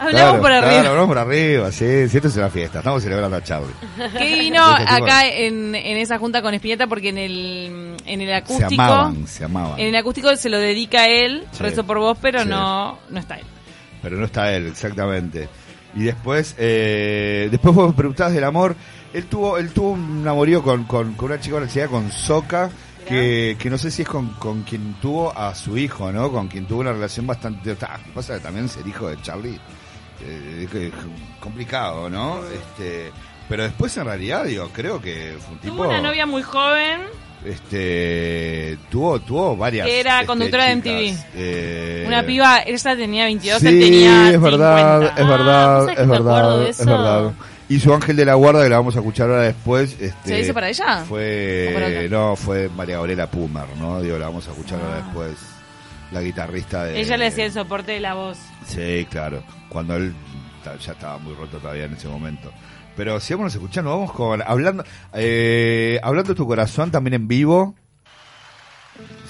Hablamos 0.00 0.10
Claro, 0.10 0.40
por 0.42 0.52
arriba. 0.52 0.80
Claro, 0.80 0.94
vamos 0.96 1.06
por 1.08 1.18
arriba, 1.18 1.70
sí, 1.70 2.08
sí, 2.08 2.16
esto 2.16 2.26
es 2.26 2.36
una 2.36 2.50
fiesta. 2.50 2.78
Estamos 2.78 3.04
celebrando 3.04 3.36
a 3.36 3.42
Charlie. 3.44 3.72
¿Qué 4.18 4.36
vino 4.40 4.64
acá 4.66 5.28
en, 5.28 5.76
en 5.76 5.96
esa 5.98 6.18
junta 6.18 6.42
con 6.42 6.52
Espineta? 6.54 6.88
Porque 6.88 7.10
en 7.10 7.18
el, 7.18 7.96
en 8.04 8.20
el 8.20 8.26
Se 8.26 8.34
acústico. 8.34 8.82
amaban, 8.82 9.26
se 9.28 9.44
amaban. 9.44 9.78
En 9.78 9.86
el 9.86 9.94
acústico 9.96 10.34
se 10.34 10.48
lo 10.48 10.58
dedica 10.58 11.02
a 11.02 11.06
él, 11.06 11.44
Sí. 11.52 11.62
rezo 11.62 11.84
por 11.84 12.00
vos, 12.00 12.18
pero 12.20 12.42
Sí. 12.42 12.48
no, 12.48 12.98
no 13.10 13.20
está 13.20 13.36
él. 13.36 13.44
pero 14.02 14.16
no 14.16 14.24
está 14.26 14.52
él, 14.52 14.66
exactamente. 14.66 15.48
Y 15.94 16.02
después, 16.02 16.56
eh, 16.58 17.46
después 17.52 17.72
vos 17.76 17.94
preguntabas 17.94 18.34
del 18.34 18.42
amor. 18.44 18.74
Él 19.12 19.26
tuvo, 19.26 19.56
él 19.56 19.70
tuvo 19.70 19.90
un 19.92 20.26
amorío 20.26 20.64
con, 20.64 20.82
con, 20.84 21.14
con 21.14 21.26
una 21.30 21.40
chica 21.40 21.54
de 21.54 21.66
la 21.66 21.68
ciudad, 21.70 21.88
con 21.88 22.10
Soca, 22.10 22.70
que, 23.04 23.56
que 23.58 23.70
no 23.70 23.78
sé 23.78 23.90
si 23.90 24.02
es 24.02 24.08
con, 24.08 24.28
con 24.34 24.62
quien 24.62 24.94
tuvo 25.00 25.36
a 25.36 25.54
su 25.54 25.76
hijo, 25.78 26.10
¿no? 26.12 26.30
Con 26.32 26.48
quien 26.48 26.66
tuvo 26.66 26.80
una 26.80 26.92
relación 26.92 27.26
bastante... 27.26 27.76
Ah, 27.82 27.98
pasa 28.14 28.34
que 28.34 28.40
también 28.40 28.68
ser 28.68 28.86
hijo 28.86 29.08
de 29.08 29.20
Charlie 29.22 29.58
eh, 30.24 30.66
es 30.72 30.92
complicado, 31.40 32.08
¿no? 32.10 32.40
Este, 32.46 33.10
pero 33.48 33.62
después 33.64 33.96
en 33.96 34.04
realidad, 34.06 34.44
digo, 34.44 34.68
creo 34.72 35.00
que 35.00 35.36
fue 35.38 35.54
un 35.54 35.60
tipo... 35.60 35.74
Tuvo 35.76 35.88
una 35.88 36.00
novia 36.00 36.26
muy 36.26 36.42
joven, 36.42 37.00
Este, 37.44 38.78
tuvo, 38.90 39.20
tuvo 39.20 39.56
varias... 39.56 39.86
Que 39.86 40.00
era 40.00 40.16
este, 40.20 40.26
conductora 40.26 40.64
de. 40.66 40.76
MTV. 40.76 41.18
Eh, 41.34 42.04
una 42.06 42.24
piba, 42.24 42.62
ella 42.62 42.96
tenía 42.96 43.24
22, 43.24 43.60
Sí, 43.60 43.66
él 43.68 43.80
tenía 43.80 44.30
es 44.30 44.40
verdad, 44.40 45.00
50. 45.00 45.22
es 45.22 45.28
verdad, 45.28 45.64
Ah, 45.64 45.74
¿vos 45.76 45.82
sabés 45.84 45.96
que 45.96 46.02
es 46.02 46.08
verdad, 46.08 46.68
es 46.68 46.86
verdad. 46.86 47.32
Y 47.68 47.80
su 47.80 47.94
ángel 47.94 48.16
de 48.16 48.24
la 48.26 48.34
guarda, 48.34 48.62
que 48.62 48.68
la 48.68 48.76
vamos 48.76 48.94
a 48.96 48.98
escuchar 48.98 49.30
ahora 49.30 49.42
después. 49.42 49.92
Este, 50.00 50.28
¿Se 50.28 50.40
hizo 50.40 50.52
para 50.54 50.68
ella? 50.68 50.84
¿O 50.84 50.86
para 50.86 51.04
Fue, 51.06 52.08
no, 52.10 52.36
fue 52.36 52.68
María 52.68 52.96
Gabriela 52.96 53.26
Pumer, 53.30 53.64
¿no? 53.78 54.02
Digo, 54.02 54.18
la 54.18 54.26
vamos 54.26 54.46
a 54.48 54.50
escuchar 54.50 54.80
ahora 54.80 54.96
Ah. 54.98 55.02
después. 55.04 55.32
la 56.12 56.20
guitarrista 56.20 56.84
de... 56.84 57.00
Ella 57.00 57.16
le 57.16 57.26
hacía 57.26 57.46
el 57.46 57.52
soporte 57.52 57.92
de 57.92 58.00
la 58.00 58.14
voz. 58.14 58.38
Sí, 58.66 59.06
claro. 59.10 59.42
Cuando 59.68 59.96
él 59.96 60.14
ya 60.80 60.92
estaba 60.92 61.18
muy 61.18 61.34
roto 61.34 61.58
todavía 61.58 61.84
en 61.86 61.94
ese 61.94 62.06
momento. 62.08 62.52
Pero 62.96 63.18
sigámonos 63.18 63.52
escuchando, 63.54 63.90
vamos 63.90 64.12
con 64.12 64.40
hablando 64.46 64.84
eh, 65.14 65.98
hablando 66.02 66.28
de 66.28 66.36
tu 66.36 66.46
corazón 66.46 66.90
también 66.92 67.14
en 67.14 67.26
vivo. 67.26 67.74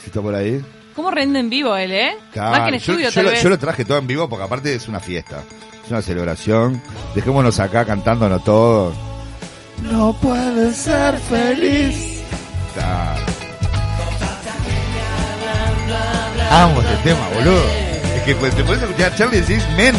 Si 0.02 0.06
está 0.08 0.20
por 0.20 0.34
ahí. 0.34 0.62
¿Cómo 0.94 1.10
rende 1.10 1.40
en 1.40 1.48
vivo 1.48 1.74
él, 1.76 1.92
eh? 1.92 2.16
Claro, 2.32 2.50
Más 2.50 2.60
que 2.60 2.66
en 2.66 2.72
yo, 2.72 2.76
estudio, 2.92 3.08
yo 3.08 3.14
tal 3.14 3.24
lo, 3.24 3.30
vez. 3.30 3.42
yo 3.42 3.48
lo 3.48 3.58
traje 3.58 3.84
todo 3.86 3.96
en 3.98 4.06
vivo 4.06 4.28
porque 4.28 4.44
aparte 4.44 4.74
es 4.74 4.86
una 4.86 5.00
fiesta, 5.00 5.42
es 5.84 5.90
una 5.90 6.02
celebración. 6.02 6.80
Dejémonos 7.14 7.60
acá 7.60 7.84
cantándonos 7.84 8.42
todos. 8.44 8.94
No 9.82 10.14
puedes 10.14 10.76
ser 10.76 11.18
feliz. 11.18 12.22
Claro. 12.74 13.20
Amo 16.50 16.80
este 16.80 16.96
tema, 17.08 17.28
boludo. 17.34 17.64
Es 18.16 18.22
que 18.22 18.34
pues, 18.36 18.54
te 18.54 18.64
puedes 18.64 18.82
escuchar 18.82 19.12
a 19.12 19.16
Charlie 19.16 19.38
y 19.38 19.40
decís, 19.40 19.64
men. 19.76 19.94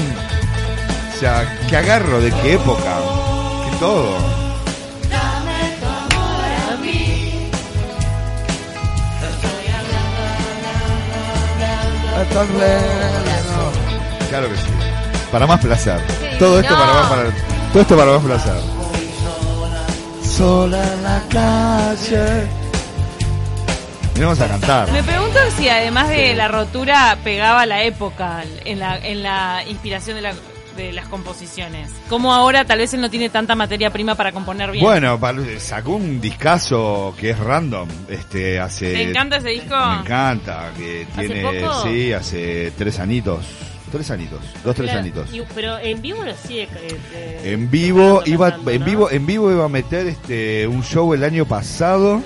O 1.15 1.19
sea, 1.19 1.59
qué 1.69 1.77
agarro, 1.77 2.19
de 2.19 2.31
qué 2.31 2.53
época, 2.53 2.97
que 3.69 3.77
todo. 3.77 4.45
Claro 14.29 14.49
que 14.49 14.57
sí. 14.57 14.74
Para 15.35 15.47
más 15.47 15.59
placer. 15.59 15.99
Sí, 16.07 16.37
Todo 16.39 16.61
esto 16.61 16.73
no. 16.73 16.79
para 16.79 16.93
más 16.93 17.09
para, 17.09 17.23
todo 17.73 17.81
esto 17.81 17.97
para 17.97 18.11
más 18.13 18.23
placer. 18.23 18.53
Sola 20.23 20.81
en 20.93 21.03
la 21.03 21.21
calle. 21.29 22.47
Y 24.15 24.19
vamos 24.21 24.39
a 24.39 24.47
cantar. 24.47 24.89
Me 24.93 25.03
pregunto 25.03 25.37
si 25.57 25.67
además 25.67 26.07
de 26.07 26.33
la 26.35 26.47
rotura 26.47 27.17
pegaba 27.21 27.65
la 27.65 27.83
época 27.83 28.45
en 28.63 28.79
la, 28.79 28.97
en 28.97 29.23
la 29.23 29.61
inspiración 29.67 30.15
de, 30.15 30.21
la- 30.21 30.33
de 30.77 30.93
las 30.93 31.07
composiciones. 31.09 31.91
Como 32.07 32.33
ahora 32.33 32.63
tal 32.63 32.77
vez 32.79 32.93
él 32.93 33.01
no 33.01 33.09
tiene 33.09 33.27
tanta 33.29 33.55
materia 33.55 33.89
prima 33.91 34.15
para 34.15 34.31
componer 34.31 34.71
bien. 34.71 34.85
Bueno, 34.85 35.19
sacó 35.59 35.91
un 35.97 36.21
discazo 36.21 37.13
que 37.19 37.31
es 37.31 37.39
random. 37.39 37.89
Este 38.07 38.57
hace. 38.61 38.93
¿Te 38.93 39.03
encanta 39.09 39.35
ese 39.35 39.49
disco? 39.49 39.75
Me 39.75 39.99
encanta. 39.99 40.71
Que 40.77 41.05
¿Hace 41.13 41.27
tiene. 41.27 41.59
poco? 41.61 41.83
Sí, 41.83 42.13
hace 42.13 42.71
tres 42.77 42.99
anitos. 42.99 43.45
Tres 43.95 44.11
anitos. 44.11 44.39
Dos, 44.63 44.75
tres 44.75 44.87
Claro, 44.89 44.99
anitos. 44.99 45.33
y- 45.33 45.41
pero 45.55 45.77
en 45.79 46.01
vivo 46.01 46.25
no 46.25 46.33
sigue. 46.35 46.63
eh, 46.63 46.99
eh, 47.13 47.41
En 47.53 47.71
vivo 47.71 48.21
iba, 48.25 48.49
en 48.67 48.79
¿no? 48.79 48.85
vivo, 48.85 49.09
en 49.09 49.25
vivo 49.25 49.49
iba 49.51 49.63
a 49.63 49.69
meter 49.69 50.05
este 50.07 50.67
un 50.67 50.83
show 50.83 51.13
el 51.13 51.23
año 51.23 51.45
pasado 51.45 52.21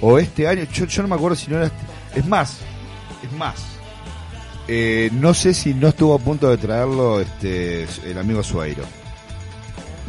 o 0.00 0.18
este 0.18 0.48
año. 0.48 0.64
Yo, 0.72 0.86
yo 0.86 1.02
no 1.02 1.08
me 1.08 1.14
acuerdo 1.16 1.36
si 1.36 1.50
no 1.50 1.58
era. 1.58 1.66
este- 1.66 2.18
Es 2.20 2.26
más, 2.26 2.58
es 3.22 3.30
más. 3.32 3.56
Eh, 4.66 5.10
no 5.12 5.34
sé 5.34 5.52
si 5.52 5.74
no 5.74 5.88
estuvo 5.88 6.14
a 6.14 6.18
punto 6.18 6.48
de 6.48 6.56
traerlo 6.56 7.20
este 7.20 7.86
el 8.06 8.16
amigo 8.16 8.42
Sueiro. 8.42 8.84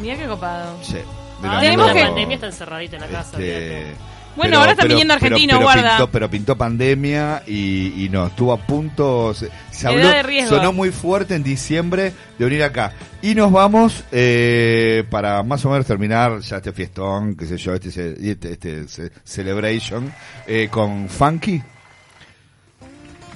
Mira 0.01 0.15
qué 0.15 0.27
copado. 0.27 0.77
Sí. 0.81 0.95
Ahora 1.43 1.60
Tenemos 1.60 1.88
con 1.88 1.95
la 1.95 2.01
que- 2.01 2.08
pandemia 2.08 2.36
está 2.36 2.47
encerradito 2.47 2.95
en 2.95 3.01
la 3.01 3.08
casa. 3.08 3.31
Este, 3.38 3.93
Bueno, 4.35 4.57
ahora 4.59 4.71
está 4.71 4.85
viniendo 4.85 5.13
argentino, 5.13 5.61
guarda. 5.61 5.97
Pintó, 5.97 6.11
pero 6.11 6.29
pintó 6.29 6.57
pandemia 6.57 7.43
y, 7.47 8.05
y 8.05 8.09
no, 8.09 8.27
estuvo 8.27 8.51
a 8.53 8.57
punto, 8.57 9.33
se, 9.33 9.49
habló, 9.87 10.07
de 10.09 10.45
sonó 10.47 10.73
muy 10.73 10.91
fuerte 10.91 11.35
en 11.35 11.43
diciembre 11.43 12.11
de 12.37 12.45
venir 12.45 12.63
acá. 12.63 12.91
Y 13.21 13.33
nos 13.33 13.51
vamos 13.51 14.03
eh, 14.11 15.03
para 15.09 15.41
más 15.43 15.63
o 15.65 15.69
menos 15.69 15.85
terminar 15.87 16.39
ya 16.41 16.57
este 16.57 16.71
fiestón, 16.73 17.35
qué 17.35 17.45
sé 17.45 17.57
yo, 17.57 17.73
este, 17.73 17.89
este, 18.31 18.51
este 18.51 18.87
ce- 18.87 19.11
celebration, 19.23 20.13
eh, 20.47 20.67
con 20.69 21.07
Funky. 21.09 21.61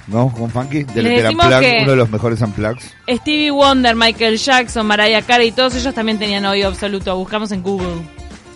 ¿No? 0.08 0.32
Con 0.32 0.50
Funky, 0.50 0.84
del, 0.86 1.06
que- 1.08 1.80
uno 1.84 1.92
de 1.92 1.96
los 1.96 2.10
mejores 2.10 2.42
unplugs. 2.42 2.84
Stevie 3.08 3.52
Wonder, 3.52 3.96
Michael 3.96 4.38
Jackson, 4.38 4.86
Mariah 4.88 5.22
Carey, 5.22 5.52
todos 5.52 5.76
ellos 5.76 5.94
también 5.94 6.18
tenían 6.18 6.46
oído 6.46 6.68
absoluto. 6.68 7.16
Buscamos 7.16 7.52
en 7.52 7.62
Google 7.62 8.02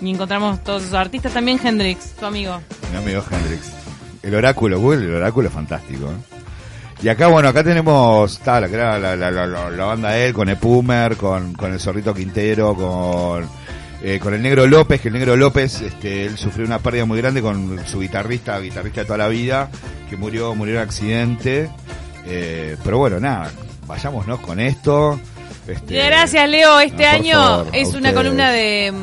y 0.04 0.12
encontramos 0.12 0.64
todos 0.64 0.84
esos 0.84 0.96
artistas. 0.96 1.34
También 1.34 1.60
Hendrix, 1.64 2.12
tu 2.12 2.26
amigo. 2.26 2.60
Mi 2.92 2.98
amigo 2.98 3.24
Hendrix. 3.30 3.72
El 4.22 4.36
oráculo, 4.36 4.80
Google, 4.80 5.06
el 5.06 5.16
oráculo 5.16 5.48
es 5.48 5.54
fantástico. 5.54 6.06
¿eh? 6.06 6.34
Y 7.04 7.10
acá, 7.10 7.28
bueno, 7.28 7.50
acá 7.50 7.64
tenemos 7.64 8.40
ta, 8.40 8.62
la, 8.62 8.68
banda 9.86 10.12
de 10.12 10.28
él, 10.28 10.34
con 10.34 10.48
Epumer, 10.48 11.18
con, 11.18 11.54
con 11.54 11.74
el 11.74 11.80
Zorrito 11.80 12.14
Quintero, 12.14 12.74
con, 12.76 13.46
eh, 14.02 14.20
con 14.20 14.34
el 14.34 14.42
Negro 14.42 14.66
López, 14.68 15.02
que 15.02 15.10
el 15.10 15.14
Negro 15.14 15.36
López, 15.36 15.82
este, 15.82 16.26
él 16.26 16.38
sufrió 16.38 16.66
una 16.66 16.80
pérdida 16.80 17.04
muy 17.04 17.20
grande 17.20 17.42
con 17.42 17.78
su 17.86 18.00
guitarrista, 18.00 18.60
guitarrista 18.60 19.02
de 19.02 19.06
toda 19.06 19.18
la 19.18 19.28
vida, 19.28 19.70
que 20.10 20.16
murió, 20.16 20.56
murió 20.56 20.76
en 20.76 20.82
accidente. 20.82 21.70
Eh, 22.26 22.78
pero 22.84 22.98
bueno, 23.00 23.20
nada, 23.20 23.52
vayámonos 23.86 24.40
con 24.40 24.62
esto. 24.62 25.20
Este, 25.68 25.96
Gracias, 26.06 26.50
Leo. 26.50 26.80
Este 26.80 27.04
no, 27.04 27.10
año 27.10 27.34
favor, 27.34 27.68
es 27.74 27.94
una 27.94 28.14
columna 28.14 28.52
de. 28.52 28.94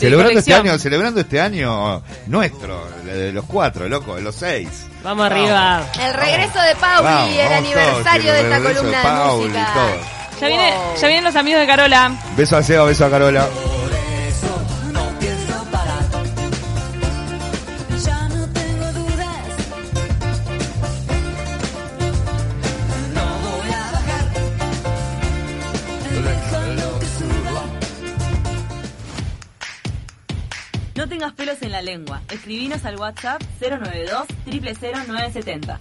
Celebrando 0.00 0.38
este 0.38 0.54
año, 0.54 0.78
celebrando 0.78 1.20
este 1.20 1.40
año 1.40 2.02
nuestro, 2.26 2.88
de 3.04 3.32
los 3.32 3.44
cuatro, 3.44 3.88
loco, 3.88 4.16
de 4.16 4.22
los 4.22 4.34
seis. 4.34 4.86
Vamos 5.02 5.26
arriba. 5.26 5.84
El 6.00 6.14
regreso 6.14 6.60
de 6.60 6.74
Pauli, 6.76 7.04
Vamos, 7.04 7.30
el 7.30 7.38
vamos 7.38 7.58
aniversario 7.58 8.32
todos, 8.32 8.36
de 8.36 8.42
esta 8.42 8.60
columna 8.60 8.98
de 9.02 9.36
música. 9.36 9.74
Ya, 10.40 10.46
viene, 10.46 10.74
ya 10.98 11.06
vienen 11.06 11.24
los 11.24 11.36
amigos 11.36 11.60
de 11.60 11.66
Carola. 11.66 12.12
Beso 12.36 12.56
a 12.56 12.62
Seba, 12.62 12.84
beso 12.84 13.04
a 13.04 13.10
Carola. 13.10 13.46
En 31.50 31.72
la 31.72 31.82
lengua. 31.82 32.22
Escribinos 32.30 32.84
al 32.84 32.96
WhatsApp 32.96 33.42
092 33.60 34.26
000970. 34.46 35.80